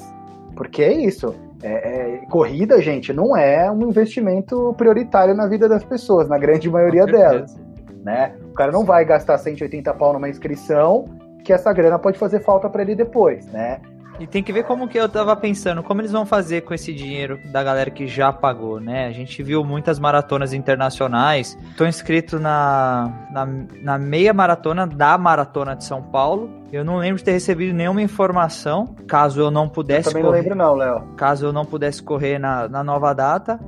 [0.53, 1.33] Porque é isso.
[1.63, 6.69] É, é, corrida, gente, não é um investimento prioritário na vida das pessoas, na grande
[6.69, 7.57] maioria delas.
[8.03, 8.35] Né?
[8.51, 11.05] O cara não vai gastar 180 pau numa inscrição,
[11.45, 13.79] que essa grana pode fazer falta para ele depois, né?
[14.17, 16.93] E tem que ver como que eu tava pensando, como eles vão fazer com esse
[16.93, 19.07] dinheiro da galera que já pagou, né?
[19.07, 21.57] A gente viu muitas maratonas internacionais.
[21.75, 23.45] Tô inscrito na, na,
[23.81, 26.49] na meia maratona da Maratona de São Paulo.
[26.71, 30.41] Eu não lembro de ter recebido nenhuma informação, caso eu não pudesse Também não correr,
[30.41, 31.01] lembro não, Léo.
[31.17, 33.59] caso eu não pudesse correr na, na nova data.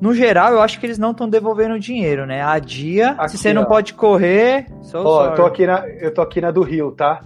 [0.00, 2.42] No geral, eu acho que eles não estão devolvendo o dinheiro, né?
[2.42, 3.64] A dia, Aqui, se você não ó.
[3.66, 7.22] pode correr, so Ó, eu tô aqui na, eu tô aqui na do Rio, tá?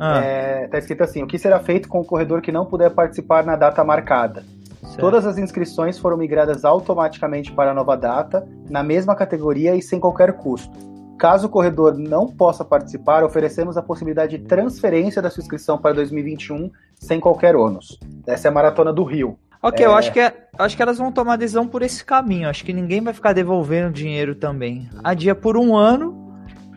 [0.00, 2.90] Ah, É, tá escrito assim: o que será feito com o corredor que não puder
[2.90, 4.44] participar na data marcada?
[4.82, 5.00] certo.
[5.00, 10.00] Todas as inscrições foram migradas automaticamente para a nova data, na mesma categoria e sem
[10.00, 10.76] qualquer custo.
[11.18, 15.94] Caso o corredor não possa participar, oferecemos a possibilidade de transferência da sua inscrição para
[15.94, 17.98] 2021 sem qualquer ônus.
[18.26, 19.36] Essa é a maratona do Rio.
[19.62, 19.94] Ok, eu É.
[19.94, 22.48] acho que, é- acho que elas vão tomar decisão por esse caminho.
[22.48, 24.88] Acho que ninguém vai ficar devolvendo dinheiro também.
[25.02, 26.32] Adia por um ano,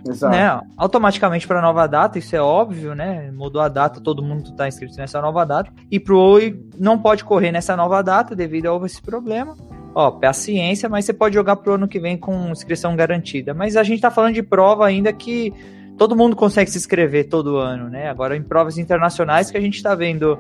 [0.08, 0.36] Exato.
[0.36, 0.60] né?
[0.76, 3.30] Automaticamente para nova data, isso é óbvio, né?
[3.32, 5.72] Mudou a data, todo mundo está inscrito nessa nova data.
[5.92, 9.56] E pro Oi não pode correr nessa nova data devido a esse problema.
[9.94, 13.54] Ó, paciência, mas você pode jogar pro ano que vem com inscrição garantida.
[13.54, 15.54] Mas a gente tá falando de prova ainda que
[15.98, 18.10] todo mundo consegue se inscrever todo ano, né?
[18.10, 20.40] Agora em provas internacionais que a gente tá vendo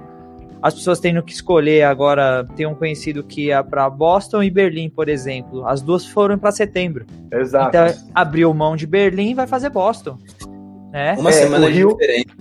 [0.62, 4.90] as pessoas tendo que escolher agora, tem um conhecido que ia para Boston e Berlim,
[4.90, 5.66] por exemplo.
[5.68, 7.06] As duas foram para setembro.
[7.32, 7.70] Exato.
[7.70, 10.18] Então, abriu mão de Berlim e vai fazer Boston.
[10.92, 11.16] Né?
[11.18, 12.36] Uma É, semana o Rio- diferença.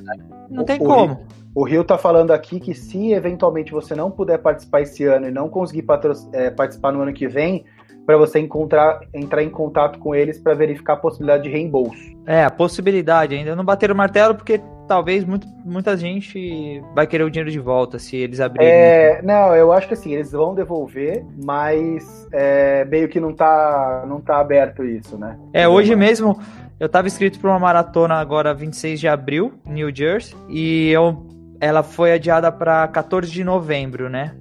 [0.50, 1.20] Não tem o como.
[1.54, 5.30] O Rio tá falando aqui que se eventualmente você não puder participar esse ano e
[5.30, 7.64] não conseguir patro- é, participar no ano que vem,
[8.06, 12.00] para você encontrar, entrar em contato com eles para verificar a possibilidade de reembolso.
[12.26, 13.34] É, a possibilidade.
[13.34, 14.60] Ainda não bateram o martelo porque
[14.90, 18.72] talvez muito, muita gente vai querer o dinheiro de volta se eles abrirem.
[18.72, 24.04] É, não, eu acho que assim, eles vão devolver, mas é, meio que não tá,
[24.08, 25.38] não tá aberto isso, né?
[25.52, 26.36] É, hoje mesmo
[26.80, 31.24] eu tava inscrito para uma maratona agora 26 de abril, New Jersey, e eu,
[31.60, 34.34] ela foi adiada para 14 de novembro, né?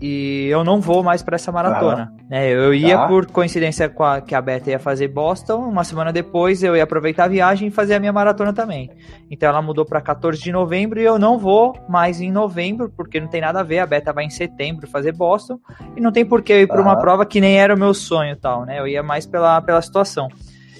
[0.00, 2.12] E eu não vou mais para essa maratona.
[2.28, 2.50] né?
[2.50, 3.06] eu ia Tá.
[3.06, 6.82] por coincidência com a, que a Beta ia fazer Boston, uma semana depois eu ia
[6.82, 8.90] aproveitar a viagem e fazer a minha maratona também.
[9.30, 13.18] Então ela mudou para 14 de novembro e eu não vou mais em novembro, porque
[13.20, 15.58] não tem nada a ver, a Beta vai em setembro fazer Boston,
[15.96, 17.00] e não tem por que eu ir para uma Aham.
[17.00, 18.78] prova que nem era o meu sonho e tal, né?
[18.78, 20.28] Eu ia mais pela, pela situação.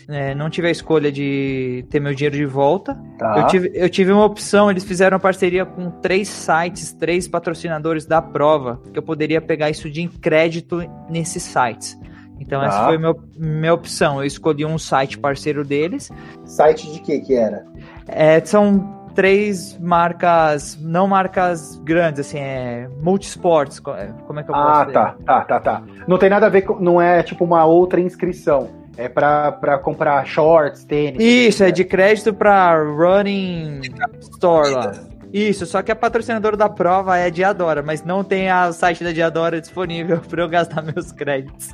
[0.09, 2.97] É, não tive a escolha de ter meu dinheiro de volta.
[3.19, 3.39] Tá.
[3.41, 8.07] Eu, tive, eu tive uma opção, eles fizeram uma parceria com três sites, três patrocinadores
[8.07, 10.79] da prova, que eu poderia pegar isso de crédito
[11.11, 11.99] nesses sites.
[12.39, 12.67] Então Tá.
[12.69, 14.21] essa foi a meu, minha opção.
[14.21, 16.11] Eu escolhi um site parceiro deles.
[16.45, 17.65] Site de que que era?
[18.07, 23.81] É, são três marcas, não marcas grandes, assim, é multisports.
[23.99, 24.93] é, Como é que eu posso Ah, dizer?
[24.93, 25.83] tá, tá, tá, tá.
[26.07, 26.79] Não tem nada a ver com.
[26.79, 28.69] Não é tipo uma outra inscrição.
[28.97, 31.23] É pra, pra comprar shorts, tênis.
[31.23, 33.81] Isso, é de crédito pra Running
[34.21, 34.93] Store lá.
[35.33, 38.73] Isso, só que a patrocinadora da prova é a Diadora, mas não tem a- o
[38.73, 41.69] site da Diadora disponível pra eu gastar meus créditos.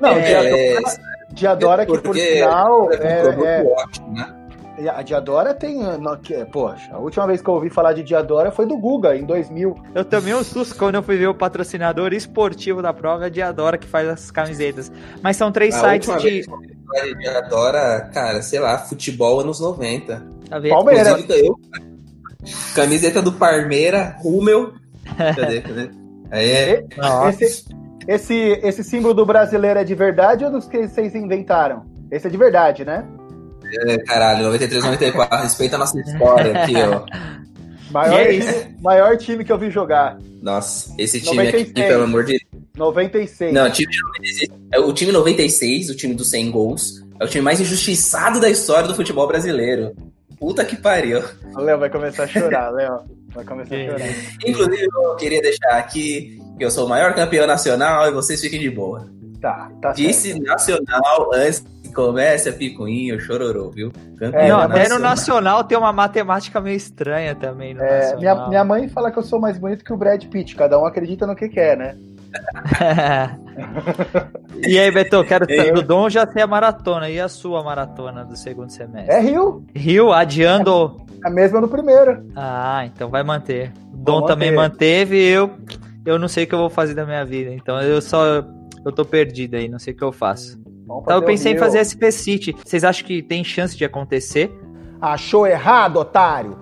[0.00, 0.82] Não, É, Diadora,
[1.30, 2.92] Diadora que por sinal.
[2.92, 4.34] é um É, produto é- ótimo, né?
[4.88, 5.78] A Diadora tem.
[5.98, 9.16] no- que- Poxa, a última vez que eu ouvi falar de Diadora foi do Guga,
[9.16, 9.74] em 2000.
[9.94, 13.30] Eu tomei um susto quando eu fui ver o patrocinador esportivo da prova, é a
[13.30, 14.90] Diadora que faz as camisetas.
[15.22, 16.28] Mas são três A sites de.
[16.30, 20.22] vez que eu ouvi falar de Diadora, cara, sei lá, futebol anos 90.
[20.48, 20.72] Tá vendo?
[20.72, 21.24] Palmeiras.
[21.30, 21.56] Eu,
[22.74, 24.72] camiseta do Parmeira, Rummel.
[25.16, 25.90] Cadê, cadê?
[26.30, 26.84] Aí é.
[27.28, 27.64] Esse,
[28.08, 31.84] esse, esse símbolo do brasileiro é de verdade ou dos que vocês inventaram?
[32.10, 33.04] Esse é de verdade, né?
[33.86, 35.42] É, caralho, 93, 94.
[35.42, 37.04] Respeita a nossa história aqui, ó.
[37.90, 40.18] Maior, é time, maior time que eu vi jogar.
[40.42, 41.88] Nossa, esse time aqui, 96.
[41.88, 42.38] pelo amor de
[42.76, 43.52] 96.
[43.52, 44.50] Não, o time 96.
[44.72, 47.04] É o time 96, o time dos 100 gols.
[47.18, 49.94] É o time mais injustiçado da história do futebol brasileiro.
[50.38, 51.22] Puta que pariu.
[51.54, 53.00] O Léo vai começar a chorar, Léo.
[53.32, 54.08] Vai começar a chorar.
[54.46, 58.60] Inclusive, eu queria deixar aqui que eu sou o maior campeão nacional e vocês fiquem
[58.60, 59.08] de boa.
[59.40, 59.96] Tá, tá certo.
[59.96, 61.64] Disse nacional antes
[61.96, 63.90] comece a picuinha, chororô, viu?
[64.18, 67.72] Campeão É, não, até no Nacional tem uma matemática meio estranha também.
[67.72, 70.54] No É, minha, minha mãe fala que eu sou mais bonito que o Brad Pitt.
[70.54, 71.96] Cada um acredita no que quer, né?
[74.66, 75.72] e aí, Beto, quero É.
[75.72, 77.08] do Dom já sei a maratona.
[77.08, 79.14] E a sua maratona do segundo semestre?
[79.14, 79.64] É Rio.
[79.74, 81.00] Rio adiando.
[81.24, 82.26] A mesma no primeiro.
[82.36, 83.72] Ah, então vai manter.
[83.92, 84.70] O Dom Vou também manter.
[84.70, 85.50] manteve e eu,
[86.04, 87.52] eu não sei o que eu vou fazer da minha vida.
[87.54, 88.44] Então eu só.
[88.84, 90.60] Eu tô perdido aí, não sei o que eu faço.
[91.02, 92.54] Então eu pensei em fazer SP City.
[92.64, 94.50] Vocês acham que tem chance de acontecer?
[95.00, 96.56] Achou errado, otário?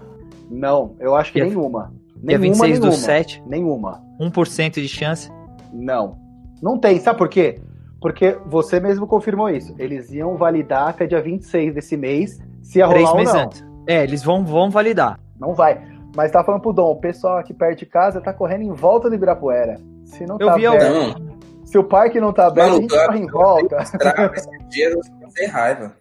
[0.51, 1.93] Não, eu acho que Dia- nenhuma.
[2.16, 3.03] Dia Nenhuma, 26 do nenhuma.
[3.03, 4.03] 7, Nenhuma.
[4.20, 5.31] 1% de chance.
[5.72, 6.16] Não.
[6.62, 7.61] Não tem, sabe por quê?
[8.01, 9.75] Porque você mesmo confirmou isso.
[9.79, 13.41] Eles iam validar até dia 26 desse mês se ia Três rolar ou meses não.
[13.43, 13.64] antes.
[13.87, 15.20] É, eles vão, vão validar.
[15.39, 15.81] Não vai.
[16.16, 19.09] Mas tá falando pro Dom, o pessoal aqui perto de casa tá correndo em volta
[19.11, 19.79] do Ibirapuera.
[20.05, 21.34] Se não Eu tá vi aberto, Então,
[21.65, 23.77] se o parque não tá aberto, a gente Maluco, corre em volta.
[24.35, 25.97] esse dia eu passei raiva.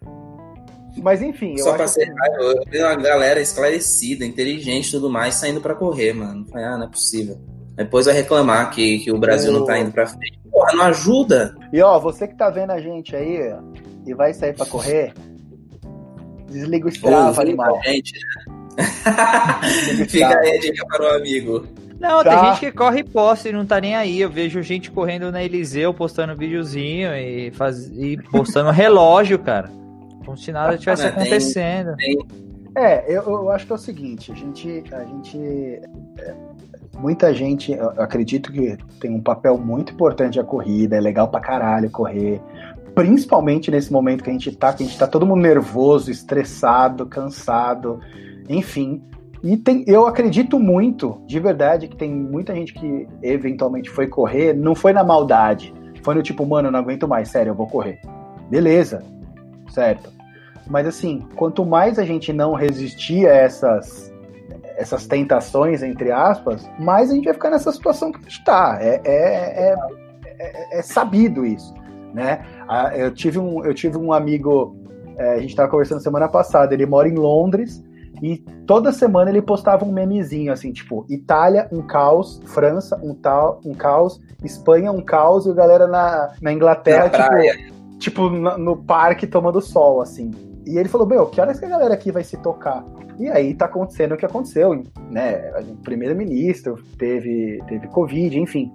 [1.01, 2.36] Mas enfim, eu Só passei que raiva.
[2.41, 6.45] Eu vi uma galera esclarecida, inteligente e tudo mais saindo pra correr, mano.
[6.47, 7.38] Falei, ah, não é possível.
[7.76, 10.39] Depois vai reclamar que, que o Brasil não tá indo pra frente.
[10.51, 11.55] Porra, não ajuda.
[11.72, 13.39] E ó, você que tá vendo a gente aí
[14.05, 15.14] e vai sair pra correr,
[16.47, 17.82] desliga o Strava, Ouvindo animal.
[17.84, 18.53] gente, né?
[20.07, 21.68] Fica aí a dica para o amigo.
[22.04, 22.30] Não, Tá.
[22.41, 24.20] tem gente que corre e posta e não tá nem aí.
[24.20, 27.88] Eu vejo gente correndo na Eliseu, postando videozinho e, faz...
[27.95, 29.72] e postando relógio, cara.
[30.26, 31.95] Como se nada tivesse Ah, tem- acontecendo.
[32.76, 34.84] É, eu, eu acho que é o seguinte, a gente.
[34.91, 35.38] A gente
[36.20, 36.34] é,
[36.97, 41.39] muita gente, eu acredito que tem um papel muito importante a corrida, é legal pra
[41.39, 42.41] caralho correr.
[42.95, 47.06] Principalmente nesse momento que a gente tá, que a gente tá todo mundo nervoso, estressado,
[47.06, 47.99] cansado,
[48.49, 49.01] enfim.
[49.43, 54.53] E tem, eu acredito muito, de verdade, que tem muita gente que eventualmente foi correr,
[54.53, 55.73] não foi na maldade.
[56.01, 57.99] Foi no tipo, mano, eu não aguento mais, sério, eu vou correr.
[58.49, 59.03] Beleza,
[59.69, 60.09] certo.
[60.65, 64.13] Mas assim, quanto mais a gente não resistir a essas,
[64.77, 68.77] essas tentações, entre aspas, mais a gente vai ficar nessa situação que a gente tá.
[68.79, 69.75] É, é, é,
[70.39, 71.73] é- é sabido isso,
[72.13, 72.45] né?
[72.95, 74.73] Eu tive um, eu tive um amigo,
[75.17, 77.83] é, a gente estava conversando semana passada, ele mora em Londres
[78.22, 83.59] e toda semana ele postava um memezinho assim, tipo, Itália, um caos, França, um, tal,
[83.66, 88.57] um caos, Espanha, um caos, e a galera na, na Inglaterra, Na tipo, tipo no,
[88.57, 90.32] no parque tomando sol, assim.
[90.66, 92.86] E ele falou, meu, que horas que a galera aqui vai se tocar?
[93.20, 95.51] E aí tá acontecendo o que aconteceu, né?
[95.70, 98.72] O primeiro-ministro teve, teve Covid, enfim.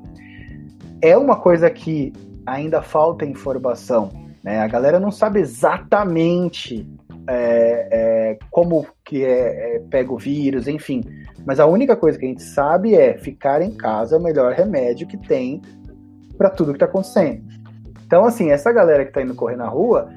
[1.00, 2.12] É uma coisa que
[2.46, 4.10] ainda falta informação,
[4.42, 4.60] né?
[4.60, 6.86] A galera não sabe exatamente
[7.26, 11.02] é, é, como que é, é, pega o vírus, enfim.
[11.46, 14.52] Mas a única coisa que a gente sabe é ficar em casa é o melhor
[14.52, 15.62] remédio que tem
[16.36, 17.42] para tudo que tá acontecendo.
[18.06, 20.10] Então, assim, essa galera que tá indo correr na rua,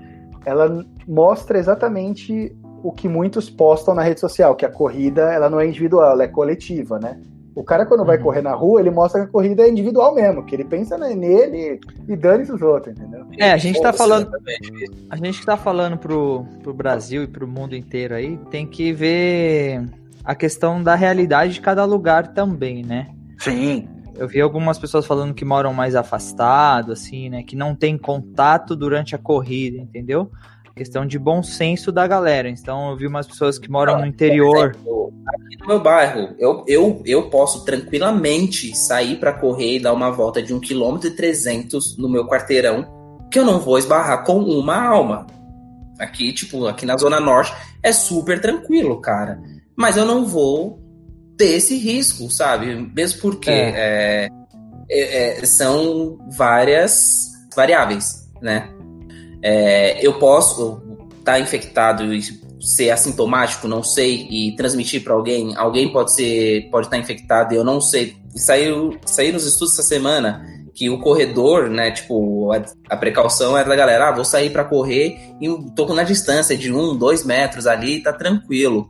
[0.46, 5.62] ela mostra exatamente o que muitos postam na rede social, que a corrida ela não
[5.62, 7.18] é individual, ela é coletiva, né?
[7.54, 8.24] O cara, quando vai Uhum.
[8.24, 11.16] correr na rua, ele mostra que a corrida é individual mesmo, que ele pensa ne-
[11.16, 13.26] nele e dane-se os outros, entendeu?
[13.38, 14.92] É, a gente tá falando- exatamente.
[15.10, 18.94] A gente que tá falando pro, pro Brasil e pro mundo inteiro aí, tem que
[18.94, 19.84] ver
[20.24, 23.10] a questão da realidade de cada lugar também, né?
[23.38, 23.88] Sim.
[24.18, 27.44] Eu vi algumas pessoas falando que moram mais afastado, assim, né?
[27.44, 30.30] Que não tem contato durante a corrida, entendeu?
[30.76, 32.50] Questão de bom senso da galera.
[32.50, 34.72] Então eu vi umas pessoas que moram no interior.
[34.72, 39.94] Exemplo, aqui no meu bairro, eu, eu, eu posso tranquilamente sair pra correr e dar
[39.94, 42.88] uma volta de 1 km e 300 no meu quarteirão,
[43.32, 45.28] que eu não vou esbarrar com uma alma.
[46.00, 47.54] Aqui, tipo, aqui na Zona Norte
[47.84, 49.40] é super tranquilo, cara.
[49.76, 50.80] Mas eu não vou
[51.38, 52.76] ter esse risco, sabe?
[52.94, 54.30] Mesmo porque é,
[54.90, 58.70] é, é, são várias variáveis, né?
[59.42, 60.82] É, eu posso
[61.20, 62.22] estar infectado e
[62.60, 65.56] ser assintomático, não sei, e transmitir para alguém.
[65.56, 68.16] Alguém pode ser, pode estar infectado e eu não sei.
[68.36, 73.64] Saiu, saiu nos estudos essa semana que o corredor, né, tipo, a, a precaução é
[73.64, 77.68] da galera, ah, vou sair para correr e tô na distância de um, dois metros
[77.68, 78.88] ali, tá tranquilo.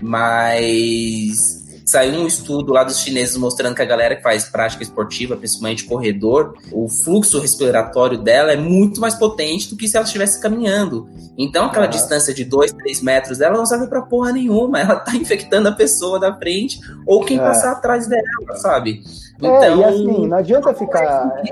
[0.00, 1.61] Mas
[1.92, 5.84] saiu um estudo lá dos chineses mostrando que a galera que faz prática esportiva, principalmente
[5.84, 11.06] corredor, o fluxo respiratório dela é muito mais potente do que se ela estivesse caminhando.
[11.36, 14.80] Então, aquela distância de 2, 3 metros dela não serve pra porra nenhuma.
[14.82, 17.42] Ela tá infectando a pessoa da frente ou quem É.
[17.42, 18.22] passar atrás dela,
[18.56, 19.02] sabe?
[19.42, 21.42] É, e assim, não adianta ficar.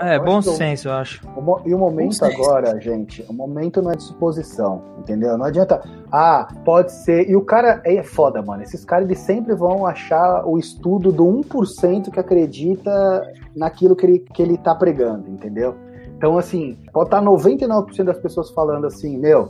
[0.00, 1.26] É, eu bom acho que o- senso, eu acho.
[1.36, 5.36] O E o momento agora, gente, o momento não é de suposição, entendeu?
[5.36, 5.80] Não adianta,
[6.12, 7.28] ah, pode ser.
[7.28, 8.62] E o cara é foda, mano.
[8.62, 13.22] Esses caras eles sempre vão achar o estudo do 1% que acredita
[13.56, 15.74] naquilo que ele, que ele tá pregando, entendeu?
[16.16, 19.48] Então, assim, pode estar 99% das pessoas falando assim, meu,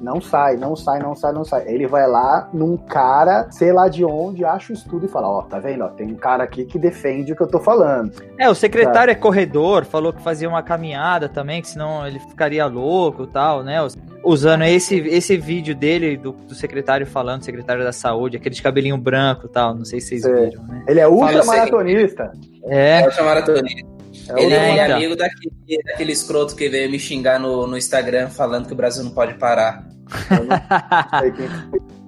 [0.00, 1.64] não sai, não sai, não sai, não sai.
[1.66, 5.42] Ele vai lá num cara, sei lá de onde, acha o estudo e fala, ó,
[5.42, 5.84] tá vendo?
[5.84, 8.12] Ó, tem um cara aqui que defende o que eu tô falando.
[8.38, 12.66] É, o secretário é corredor, falou que fazia uma caminhada também, que senão ele ficaria
[12.66, 13.76] louco e tal, né?
[14.24, 18.98] Usando esse, esse vídeo dele, do, do secretário falando, secretário da saúde, aquele de cabelinho
[18.98, 20.84] branco e tal, não sei se vocês viram, né?
[20.86, 22.32] Ele é ultramaratonista.
[22.64, 23.99] É, É o maratonista.
[24.28, 24.96] É Ele É, então.
[24.96, 29.04] amigo daquele, daquele escroto que veio me xingar no, no Instagram falando que o Brasil
[29.04, 29.86] não pode parar.
[30.30, 31.46] Eu não sei quem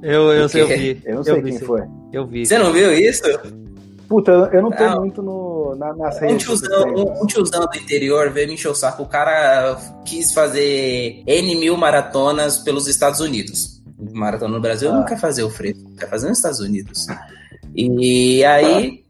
[0.03, 0.59] eu, eu, quê?
[0.61, 1.03] eu vi.
[1.05, 1.65] Eu não sei vi, quem sim.
[1.65, 1.83] foi.
[2.13, 2.45] Eu vi.
[2.47, 3.23] Você não viu isso?
[4.09, 5.01] Puta, eu não tô Não.
[5.01, 8.69] muito no, na, nas Um redes tiozão, um, um tiozão do interior veio me encher
[8.69, 9.05] o saco.
[9.05, 13.81] O cara quis fazer N mil maratonas pelos Estados Unidos.
[14.13, 14.95] Maratona no Brasil Ah.
[14.95, 17.07] não quer fazer o fresco, quer fazer nos Estados Unidos.
[17.75, 19.02] E aí eu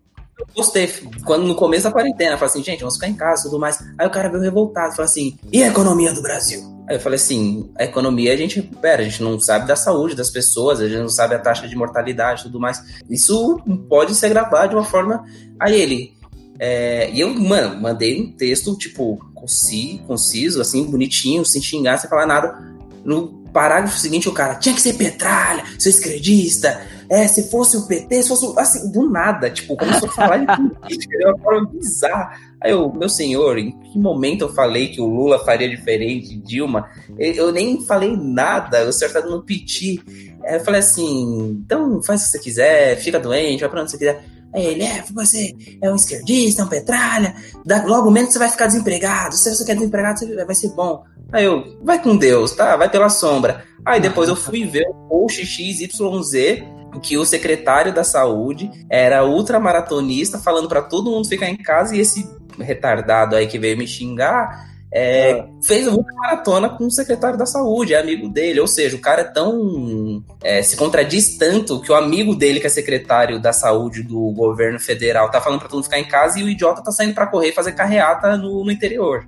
[0.54, 0.88] postei,
[1.24, 3.78] quando no começo da quarentena, falei assim, gente, vamos ficar em casa e tudo mais.
[3.98, 6.60] Aí o cara veio revoltado, falou assim, e a economia do Brasil?
[6.88, 9.74] Aí Aí eu falei assim, a economia a gente recupera, a gente não sabe da
[9.74, 12.82] saúde das pessoas, a gente não sabe a taxa de mortalidade e tudo mais.
[13.08, 15.24] Isso pode ser gravado de uma forma.
[15.58, 16.12] Aí ele.
[16.58, 22.10] é, e eu, mano, mandei um texto, tipo, conciso, conciso assim, bonitinho, sem xingar, sem
[22.10, 22.58] falar nada.
[23.02, 26.78] No parágrafo seguinte, o cara tinha que ser Petralha, seu esquerdista.
[27.14, 30.46] É, se fosse o PT, se fosse assim, do nada, tipo, começou a falar de
[30.80, 32.30] política de uma forma bizarra.
[32.58, 36.88] Aí eu, meu senhor, em que momento eu falei que o Lula faria diferente, Dilma?
[37.18, 40.02] Eu, eu nem falei nada, o senhor tá dando piti.
[40.42, 43.90] Aí eu falei assim, então faz o que você quiser, fica doente, vai pra onde
[43.90, 44.24] você quiser.
[44.54, 47.34] Aí ele, é, você é um esquerdista, é um petralha,
[47.64, 51.04] dá- logo menos você vai ficar desempregado, se você quer desempregado, você- vai ser bom.
[51.30, 52.74] Aí eu, vai com Deus, tá?
[52.76, 53.64] Vai pela sombra.
[53.84, 56.62] Aí depois eu fui ver o post XYZ
[57.00, 62.00] que o secretário da saúde era ultramaratonista falando pra todo mundo ficar em casa e
[62.00, 62.28] esse
[62.58, 65.46] retardado aí que veio me xingar é, Ah.
[65.66, 68.60] fez uma maratona com o secretário da saúde, é amigo dele.
[68.60, 70.22] Ou seja, o cara é tão.
[70.44, 74.78] é, se contradiz tanto que o amigo dele, que é secretário da saúde do governo
[74.78, 77.26] federal, tá falando pra todo mundo ficar em casa e o idiota tá saindo pra
[77.26, 79.26] correr e fazer carreata no, no interior.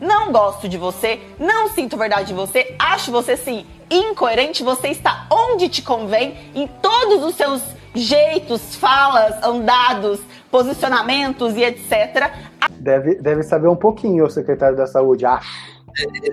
[0.00, 5.26] Não gosto de você, não sinto verdade em você, acho você sim incoerente, você está
[5.30, 7.62] onde te convém, em todos os seus
[7.94, 10.20] jeitos, falas, andados,
[10.50, 12.30] posicionamentos e etc.
[12.70, 15.79] Deve, deve saber um pouquinho o secretário da saúde, acho.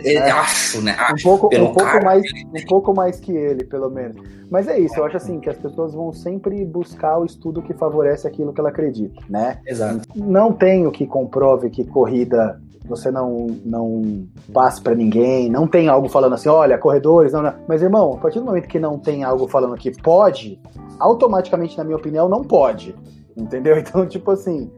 [0.03, 0.95] É, Acho, né?
[0.99, 1.24] Um Acho.
[1.24, 2.05] pouco, pelo um, pouco cara.
[2.05, 4.18] mais, um pouco mais que ele, pelo menos.
[4.49, 7.74] Mas é isso, eu acho assim que as pessoas vão sempre buscar o estudo que
[7.74, 9.60] favorece aquilo que ela acredita, né?
[9.66, 10.08] Exato.
[10.16, 15.89] Não tem o que comprove que corrida você não, não passe pra ninguém, não tem
[15.89, 17.53] algo falando assim, olha, corredores, não, não.
[17.68, 20.60] Mas, irmão, a partir do momento que não tem algo falando que pode,
[20.97, 22.95] automaticamente, na minha opinião, não pode.
[23.36, 23.78] Entendeu?
[23.88, 24.72] Então, tipo assim,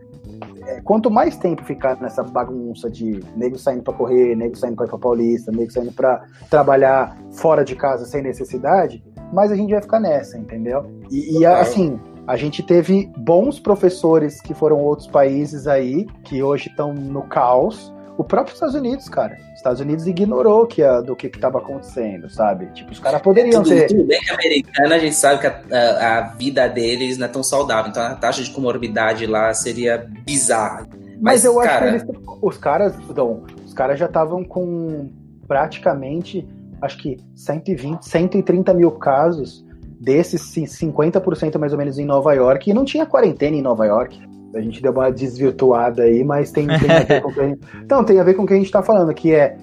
[0.70, 4.86] é, quanto mais tempo ficar nessa bagunça de nego saindo pra correr, nego saindo pra
[4.86, 9.04] ir pra Paulista, nego saindo pra trabalhar fora de casa sem necessidade,
[9.34, 10.86] mais a gente vai ficar nessa, entendeu?
[11.10, 16.70] E, e, assim, a gente teve bons professores que foram outros países aí, que hoje
[16.70, 17.94] estão no caos.
[18.20, 19.38] O próprio Estados Unidos, cara.
[19.56, 22.66] Estados Unidos ignorou que a- do que estava acontecendo, sabe?
[22.74, 23.88] Tipo, os caras poderiam Tudo, ter.
[23.88, 27.26] tudo bem que a americana, a gente sabe que a, a- a vida deles não
[27.28, 30.86] é tão saudável, então a taxa de comorbidade lá seria bizarra.
[31.22, 35.10] Mas, Mas, eu cara, acho que eles, os caras, Dom, os caras já estavam com
[35.48, 36.46] praticamente,
[36.82, 39.66] acho que 120, 130 mil casos
[40.00, 43.86] desses ci- 50% mais ou menos em Nova York e não tinha quarentena em Nova
[43.86, 44.20] York.
[44.56, 47.47] A gente deu uma desvirtuada aí, mas tem, tem a ver com o que a
[47.47, 49.58] gente, então tem a ver com o que a gente está falando, que é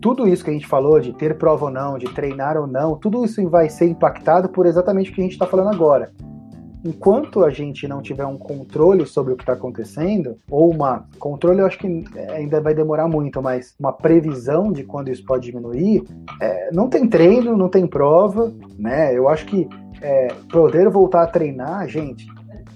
[0.00, 2.96] tudo isso que a gente falou de ter prova ou não, de treinar ou não,
[2.96, 6.10] tudo isso vai ser impactado por exatamente o que a gente está falando agora
[6.84, 11.60] enquanto a gente não tiver um controle sobre o que está acontecendo, ou uma controle,
[11.60, 16.04] eu acho que ainda vai demorar muito, mas uma previsão de quando isso pode diminuir,
[16.40, 19.16] é, não tem treino, não tem prova, né?
[19.16, 19.66] Eu acho que
[20.02, 22.26] é, poder voltar a treinar, gente,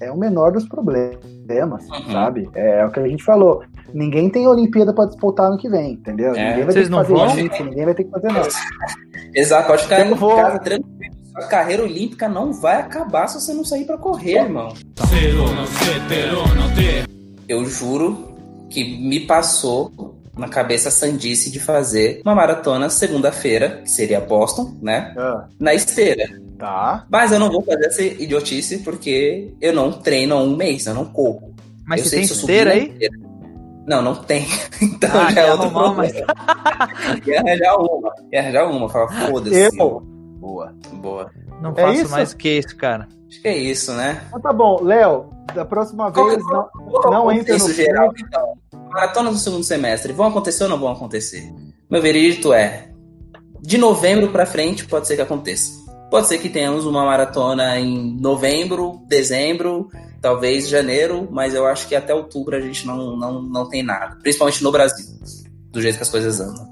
[0.01, 2.13] é o menor dos problemas, Uhum.
[2.13, 2.49] sabe?
[2.55, 3.63] É, o que a gente falou.
[3.93, 6.35] Ninguém tem Olimpíada para disputar ano que vem, entendeu?
[6.35, 6.51] É.
[6.51, 7.29] Ninguém vai ter que fazer vão?
[7.31, 8.49] jiu-jitsu, ninguém vai ter que fazer nada.
[9.35, 10.37] Exato, pode ficar em vou.
[10.37, 10.99] casa tranquilo.
[11.33, 14.73] Sua carreira olímpica não vai acabar se você não sair pra correr, irmão.
[17.49, 18.35] Eu juro
[18.69, 24.77] que me passou na cabeça a sandice de fazer uma maratona segunda-feira, que seria Boston,
[24.81, 25.13] né?
[25.19, 26.25] Ah, Na esteira.
[26.59, 27.07] tá.
[27.11, 30.95] Mas eu não vou fazer essa idiotice porque eu não treino há um mês, eu
[30.95, 31.55] não corro.
[31.87, 32.89] Mas eu você sei tem esteira aí?
[32.93, 33.19] esteira-
[33.87, 34.47] Não, não tem.
[34.83, 36.27] Então Ah, já é outro arrumar problema.
[37.27, 38.13] Ia arranjar uma.
[38.33, 38.89] Ia arranjar uma.
[38.89, 39.57] Falar, foda-se.
[39.77, 40.01] Eu?
[40.39, 40.75] Boa.
[40.93, 41.31] Boa.
[41.63, 42.11] Não É faço isso?
[42.11, 43.09] mais que isso, cara.
[43.29, 44.23] Acho que é isso, né?
[44.29, 47.59] Então tá bom, Léo, da próxima Qual vez não, Qual que é o não entra
[47.59, 48.53] no geral, então.
[48.91, 51.53] Maratonas do segundo semestre, vão acontecer ou não vão acontecer?
[51.91, 52.91] Meu veredito é,
[53.61, 55.87] de novembro pra frente pode ser que aconteça.
[56.11, 59.91] Pode ser que tenhamos uma maratona em novembro, dezembro,
[60.23, 64.17] talvez janeiro, mas eu acho que até outubro a gente não, não, não tem nada.
[64.23, 65.07] Principalmente no Brasil,
[65.71, 66.67] do jeito que as coisas andam.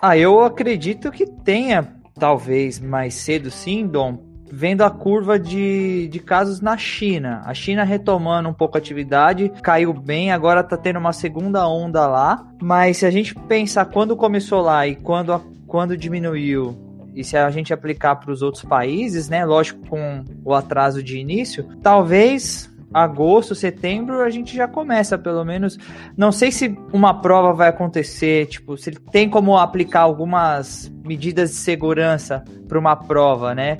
[0.00, 4.18] Ah, eu acredito que tenha, talvez mais cedo sim, Dom,
[4.54, 7.40] vendo a curva de, de casos na China.
[7.46, 12.06] A China retomando um pouco a atividade, caiu bem, agora tá tendo uma segunda onda
[12.06, 12.46] lá.
[12.60, 16.76] Mas se a gente pensar quando começou lá e quando, quando diminuiu,
[17.14, 19.42] e se a gente aplicar para os outros países, né?
[19.42, 25.78] Lógico, com o atraso de início, talvez agosto, setembro a gente já começa, pelo menos.
[26.16, 31.56] Não sei se uma prova vai acontecer, tipo, se tem como aplicar algumas medidas de
[31.56, 33.78] segurança para uma prova, né?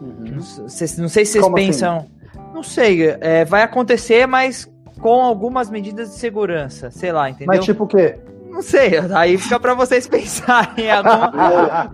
[0.00, 1.66] Não, se- não sei se vocês Como assim?
[1.66, 2.06] pensam.
[2.54, 4.70] Não sei, é, vai acontecer, mas
[5.00, 7.48] com algumas medidas de segurança, sei lá, entendeu?
[7.48, 8.18] Mas tipo o quê?
[8.50, 10.90] Não sei, aí fica pra vocês pensarem.
[10.90, 11.90] Alguma...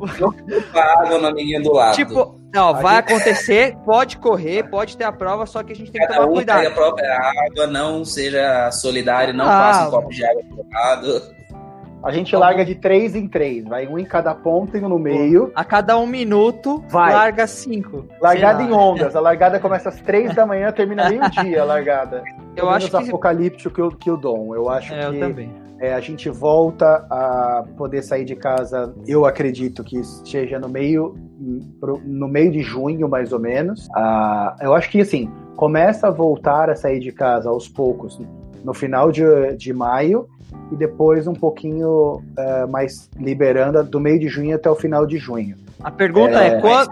[0.74, 1.94] Água no amiguinho do lado.
[1.96, 6.00] tipo, não, vai acontecer, pode correr, pode ter a prova, só que a gente tem
[6.00, 6.74] que tomar pega a cuidado.
[6.74, 11.22] própria água, não seja solidário, não Ah, faça um copo de água pro lado.
[12.02, 14.98] A gente larga de três em três, vai um em cada ponta e um no
[14.98, 15.52] meio.
[15.54, 17.12] A cada um minuto, Vai.
[17.12, 18.04] larga cinco.
[18.20, 19.14] Largada em ondas.
[19.14, 22.22] A largada começa às três da manhã, termina meio-dia a largada.
[22.54, 23.08] Eu Pelo acho menos que.
[23.10, 24.54] apocalíptico que o, que o Dom.
[24.54, 25.50] Eu acho É, eu que também.
[25.80, 31.14] é, a gente volta a poder sair de casa, eu acredito que seja no meio,
[32.04, 33.88] no meio de junho, mais ou menos.
[33.94, 38.20] Ah, eu acho que assim, começa a voltar a sair de casa aos poucos
[38.64, 39.22] no final de,
[39.56, 40.28] de maio
[40.72, 45.18] e depois um pouquinho eh, mais liberando do meio de junho até o final de
[45.18, 45.56] junho.
[45.82, 46.86] A pergunta é, É, quan-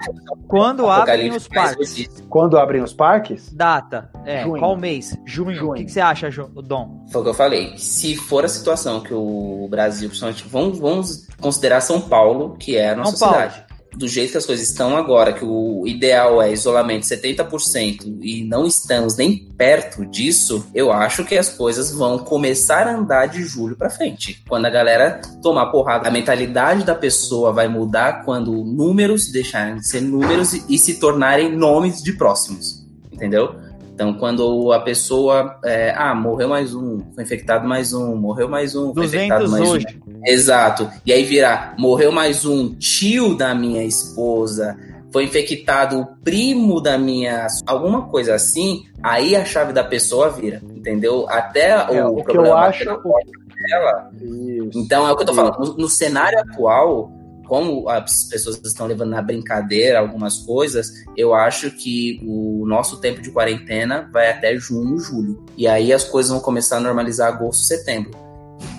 [0.48, 2.08] quando abrem os parques?
[2.28, 4.10] Quando abrem os parques, Data.
[4.24, 4.58] É, Junho.
[4.58, 5.16] qual mês?
[5.24, 5.54] Junho.
[5.54, 5.70] Junho.
[5.72, 6.28] O que, que você acha,
[6.64, 7.06] Dom?
[7.12, 7.72] Foi o que eu falei.
[7.76, 12.90] Se for a situação que o Brasil, principalmente, vamos, vamos considerar São Paulo, que é
[12.90, 13.44] a nossa São Paulo.
[13.50, 13.69] cidade.
[13.96, 18.66] Do jeito que as coisas estão agora, que o ideal é isolamento 70% e não
[18.66, 23.76] estamos nem perto disso, eu acho que as coisas vão começar a andar de julho
[23.76, 24.42] pra frente.
[24.48, 29.88] Quando a galera tomar porrada, a mentalidade da pessoa vai mudar quando números deixarem de
[29.88, 32.86] ser números e se tornarem nomes de próximos.
[33.12, 33.54] Entendeu?
[34.00, 35.58] Então, quando a pessoa.
[35.62, 39.50] é, ah, morreu mais um, foi infectado mais um, morreu mais um, foi infectado 200
[39.50, 40.00] mais hoje.
[40.08, 40.20] um.
[40.24, 40.90] Exato.
[41.04, 44.74] E aí virar, morreu mais um tio da minha esposa,
[45.12, 47.46] foi infectado o primo da minha.
[47.66, 51.26] alguma coisa assim, aí a chave da pessoa vira, entendeu?
[51.28, 54.10] Até É, o, o que eu problema acho- dela.
[54.18, 54.70] isso.
[54.78, 55.42] Então é o que eu tô Isso.
[55.42, 55.58] falando.
[55.58, 57.12] No, no cenário atual,
[57.50, 63.20] como as pessoas estão levando na brincadeira algumas coisas, eu acho que o nosso tempo
[63.20, 65.44] de quarentena vai até junho, julho.
[65.56, 68.12] E aí as coisas vão começar a normalizar agosto, setembro.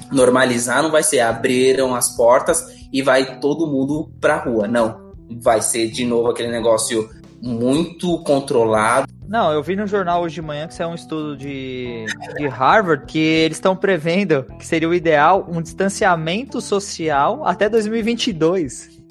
[0.10, 2.64] Normalizar não vai ser abriram as portas
[2.94, 4.70] e vai todo mundo pra rua.
[4.70, 5.12] Não.
[5.42, 7.10] Vai ser de novo aquele negócio
[7.42, 9.12] muito controlado.
[9.32, 12.06] Não, eu vi no jornal hoje de manhã que isso é um estudo de,
[12.36, 19.02] de Harvard que eles estão prevendo que seria o ideal um distanciamento social até 2022.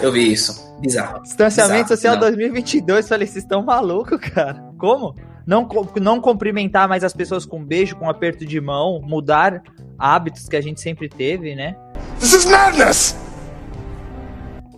[0.00, 0.74] Eu vi isso.
[0.80, 1.22] Bizarro.
[1.24, 2.20] Distanciamento Exato, social não.
[2.20, 3.06] 2022.
[3.06, 4.64] Falei, vocês estão malucos, cara?
[4.78, 5.14] Como?
[5.46, 5.68] Não,
[6.00, 9.62] não cumprimentar mais as pessoas com beijo, com aperto de mão, mudar
[9.98, 11.76] hábitos que a gente sempre teve, né?
[12.18, 13.14] This is madness!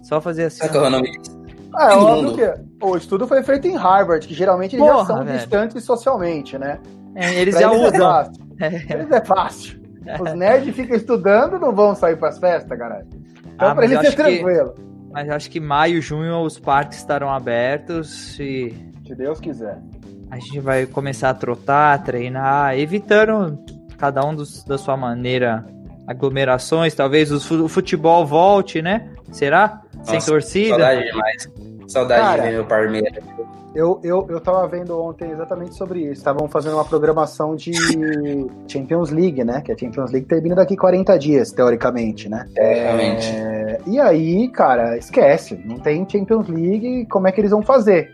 [0.03, 0.59] Só fazer assim.
[0.59, 1.36] Sabe qual é o nome disso?
[1.77, 2.35] Ah, é óbvio mundo.
[2.37, 5.39] que o estudo foi feito em Harvard, que geralmente eles já Porra, são velho.
[5.39, 6.79] distantes socialmente, né?
[7.15, 8.01] É, eles Pra já eles é usam.
[8.01, 8.47] fácil.
[8.91, 9.81] Eles é fácil.
[10.21, 13.07] Os nerds ficam estudando não vão sair pras festas, caralho.
[13.55, 14.75] Então Ah, pra mas eles é acho que- tranquilo.
[15.13, 18.75] Mas acho que maio, junho os parques estarão abertos e
[19.07, 19.79] Se Deus quiser.
[20.31, 23.59] a gente vai começar a trotar, treinar, evitando
[23.97, 25.65] cada um dos- da sua maneira
[26.07, 29.11] aglomerações, talvez o futebol volte, né?
[29.33, 29.81] Será?
[30.03, 30.69] Sem Nossa, torcida?
[30.71, 31.49] Saudade demais.
[31.89, 33.25] Saudade Cara, de ver meu Palmeiras.
[33.75, 36.13] Eu, eu, eu tava vendo ontem exatamente sobre isso.
[36.13, 37.73] Estavam fazendo uma programação de
[38.67, 39.61] Champions League, né?
[39.61, 42.47] Que a Champions League termina daqui 40 dias, teoricamente, né?
[42.57, 43.29] Realmente.
[43.29, 45.61] É, E aí, cara, esquece.
[45.67, 48.11] Não tem Champions League, como é que eles vão fazer,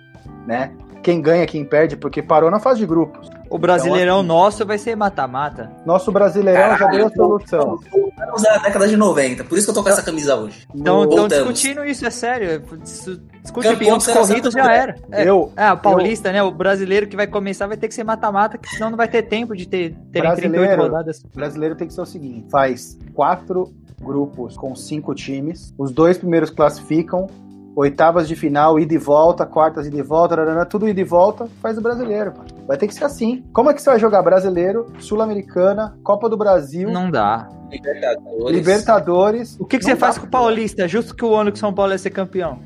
[0.48, 0.72] né?
[1.02, 3.28] Quem ganha, quem perde, porque parou na fase de grupos.
[3.50, 5.70] O brasileirão assim- nosso vai ser mata-mata.
[5.84, 7.80] Nosso brasileirão já deu a solução.
[7.84, 10.66] Estamos na década de 90, por isso que eu tô com essa camisa hoje.
[10.74, 11.54] Então, estão Voltamos.
[11.54, 12.62] discutindo isso, é sério.
[12.82, 14.94] Dis- Discute pontos corridos, já era.
[15.10, 16.40] É, Eu, é, o paulista, né?
[16.42, 19.22] O brasileiro que vai começar vai ter que ser mata-mata, que senão não vai ter
[19.22, 20.82] tempo de ter, terem 38 Brasileiro.
[20.82, 21.22] rodadas.
[21.34, 26.50] brasileiro tem que ser o seguinte: faz quatro grupos com cinco times, os dois primeiros
[26.50, 27.28] classificam,
[27.74, 31.46] oitavas de final, ida e volta, quartas ida e volta, tarará, tudo ida e volta,
[31.60, 32.32] faz o brasileiro.
[32.32, 32.42] pô.
[32.66, 33.44] Vai ter que ser assim.
[33.52, 37.48] Como é que você vai jogar brasileiro, Sul-Americana, Copa do Brasil, Não dá.
[37.70, 38.56] Libertadores.
[38.56, 39.56] Libertadores?
[39.60, 40.30] O que, que você faz com o.
[40.30, 40.86] Paulista?
[40.86, 42.58] Justo que o ano que o São Paulo ia ser campeão.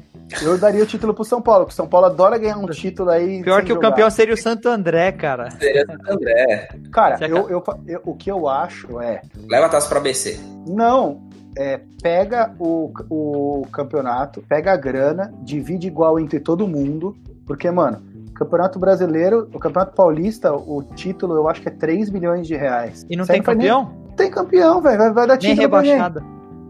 [0.43, 3.11] Eu daria o título pro São Paulo, porque o São Paulo adora ganhar um título
[3.11, 3.41] aí.
[3.45, 3.91] Pior sem que o jogar.
[3.91, 5.53] campeão seria o Santo André, cara.
[5.53, 6.69] Seria Santo André.
[6.91, 9.23] Cara, eu, eu- eu- o que eu acho é.
[9.49, 10.41] Leva a taça pra BC.
[10.67, 11.21] Não,
[11.57, 17.16] é, pega o, o campeonato, pega a grana, divide igual entre todo mundo,
[17.46, 18.03] porque, mano,
[18.34, 23.07] Campeonato Brasileiro, o Campeonato Paulista, o título eu acho que é 3 milhões de reais.
[23.08, 24.07] E não tem faz nem- campeão?
[24.16, 25.92] Tem campeão, velho, vai, vai dar Nem título ninguém.
[25.95, 26.24] rebaixada.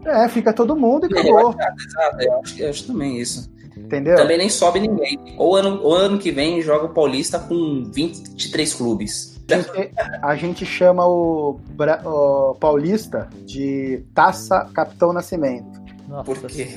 [0.05, 3.51] É, fica todo mundo e Nem acabou, Exato, eu acho, eu acho também isso.
[3.75, 4.15] entendeu?
[4.15, 5.35] Também nem sobe ninguém.
[5.37, 9.36] Ou ano, ou ano que vem joga o Paulista com 23 clubes.
[9.49, 9.93] A gente,
[10.23, 16.23] a gente chama o, Bra- o Paulista de Taça Capitão Nascimento, Nossa.
[16.25, 16.67] Por quê?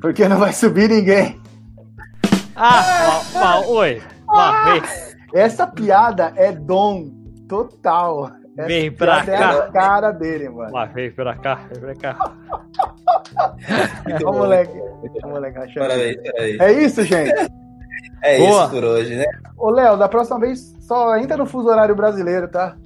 [0.00, 1.40] porque não vai subir ninguém.
[2.54, 4.02] Ah, ó, ó, oi.
[4.64, 4.82] Vem.
[5.42, 7.10] Essa piada é dom
[7.48, 8.30] total.
[8.66, 9.50] Vem pra Essa é cá.
[9.50, 10.72] a cara dele, mano.
[10.72, 12.32] Lá, vem pra cá, vem pra cá.
[14.06, 14.38] Muito Ó, bom.
[14.38, 14.78] moleque.
[15.24, 15.78] Ó, moleque achando.
[15.86, 16.60] Parabéns, parabéns.
[16.60, 17.32] É isso, gente.
[18.22, 18.62] É Boa.
[18.64, 19.24] isso por hoje, né?
[19.56, 22.76] Ô, Léo, da próxima vez só entra no fuso horário brasileiro, tá?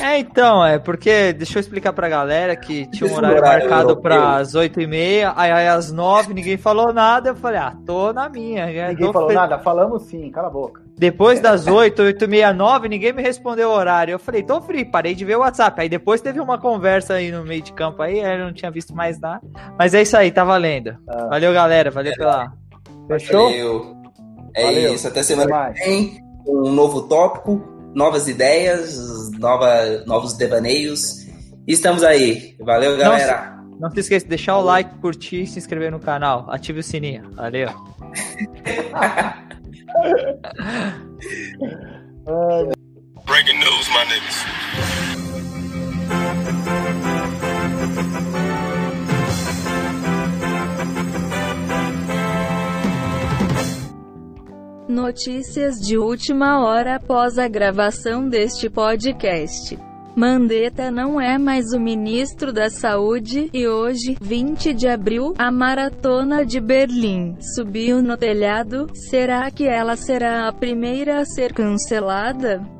[0.00, 3.90] É, então, é porque, deixa eu explicar pra galera que tinha um horário horário marcado
[3.90, 4.02] europeu.
[4.02, 8.28] para as 8h30, aí, aí às 9 ninguém falou nada, eu falei, ah, tô na
[8.28, 8.66] minha.
[8.66, 8.88] né?
[8.90, 9.58] Ninguém falou fe- nada?
[9.58, 10.82] Falamos sim, cala a boca.
[10.98, 14.12] Depois das 8, 8 e meia, 9, ninguém me respondeu o horário.
[14.12, 15.80] Eu falei, tô free, parei de ver o WhatsApp.
[15.80, 18.70] Aí depois teve uma conversa aí no meio de campo aí, aí eu não tinha
[18.70, 19.40] visto mais nada.
[19.78, 20.96] Mas é isso aí, tá valendo.
[21.08, 21.28] Ah.
[21.28, 22.52] Valeu, galera, valeu pela...
[23.06, 23.44] Fechou?
[23.50, 23.95] Valeu.
[24.56, 24.94] É Valeu.
[24.94, 25.06] isso.
[25.06, 26.20] Até semana que vem.
[26.46, 27.62] Um novo tópico,
[27.94, 31.26] novas ideias, nova, novos devaneios.
[31.66, 32.56] Estamos aí.
[32.60, 33.54] Valeu, galera.
[33.78, 36.46] Não se esqueça de deixar o like, curtir e se inscrever no canal.
[36.48, 37.30] Ative o sininho.
[37.34, 37.68] Valeu.
[43.26, 44.46] Breaking news, my niggas.
[54.88, 59.76] Notícias de última hora após a gravação deste podcast.
[60.14, 66.46] Mandetta não é mais o ministro da Saúde e hoje, 20 de abril, a maratona
[66.46, 68.86] de Berlim subiu no telhado.
[68.94, 72.75] Será que ela será a primeira a ser cancelada?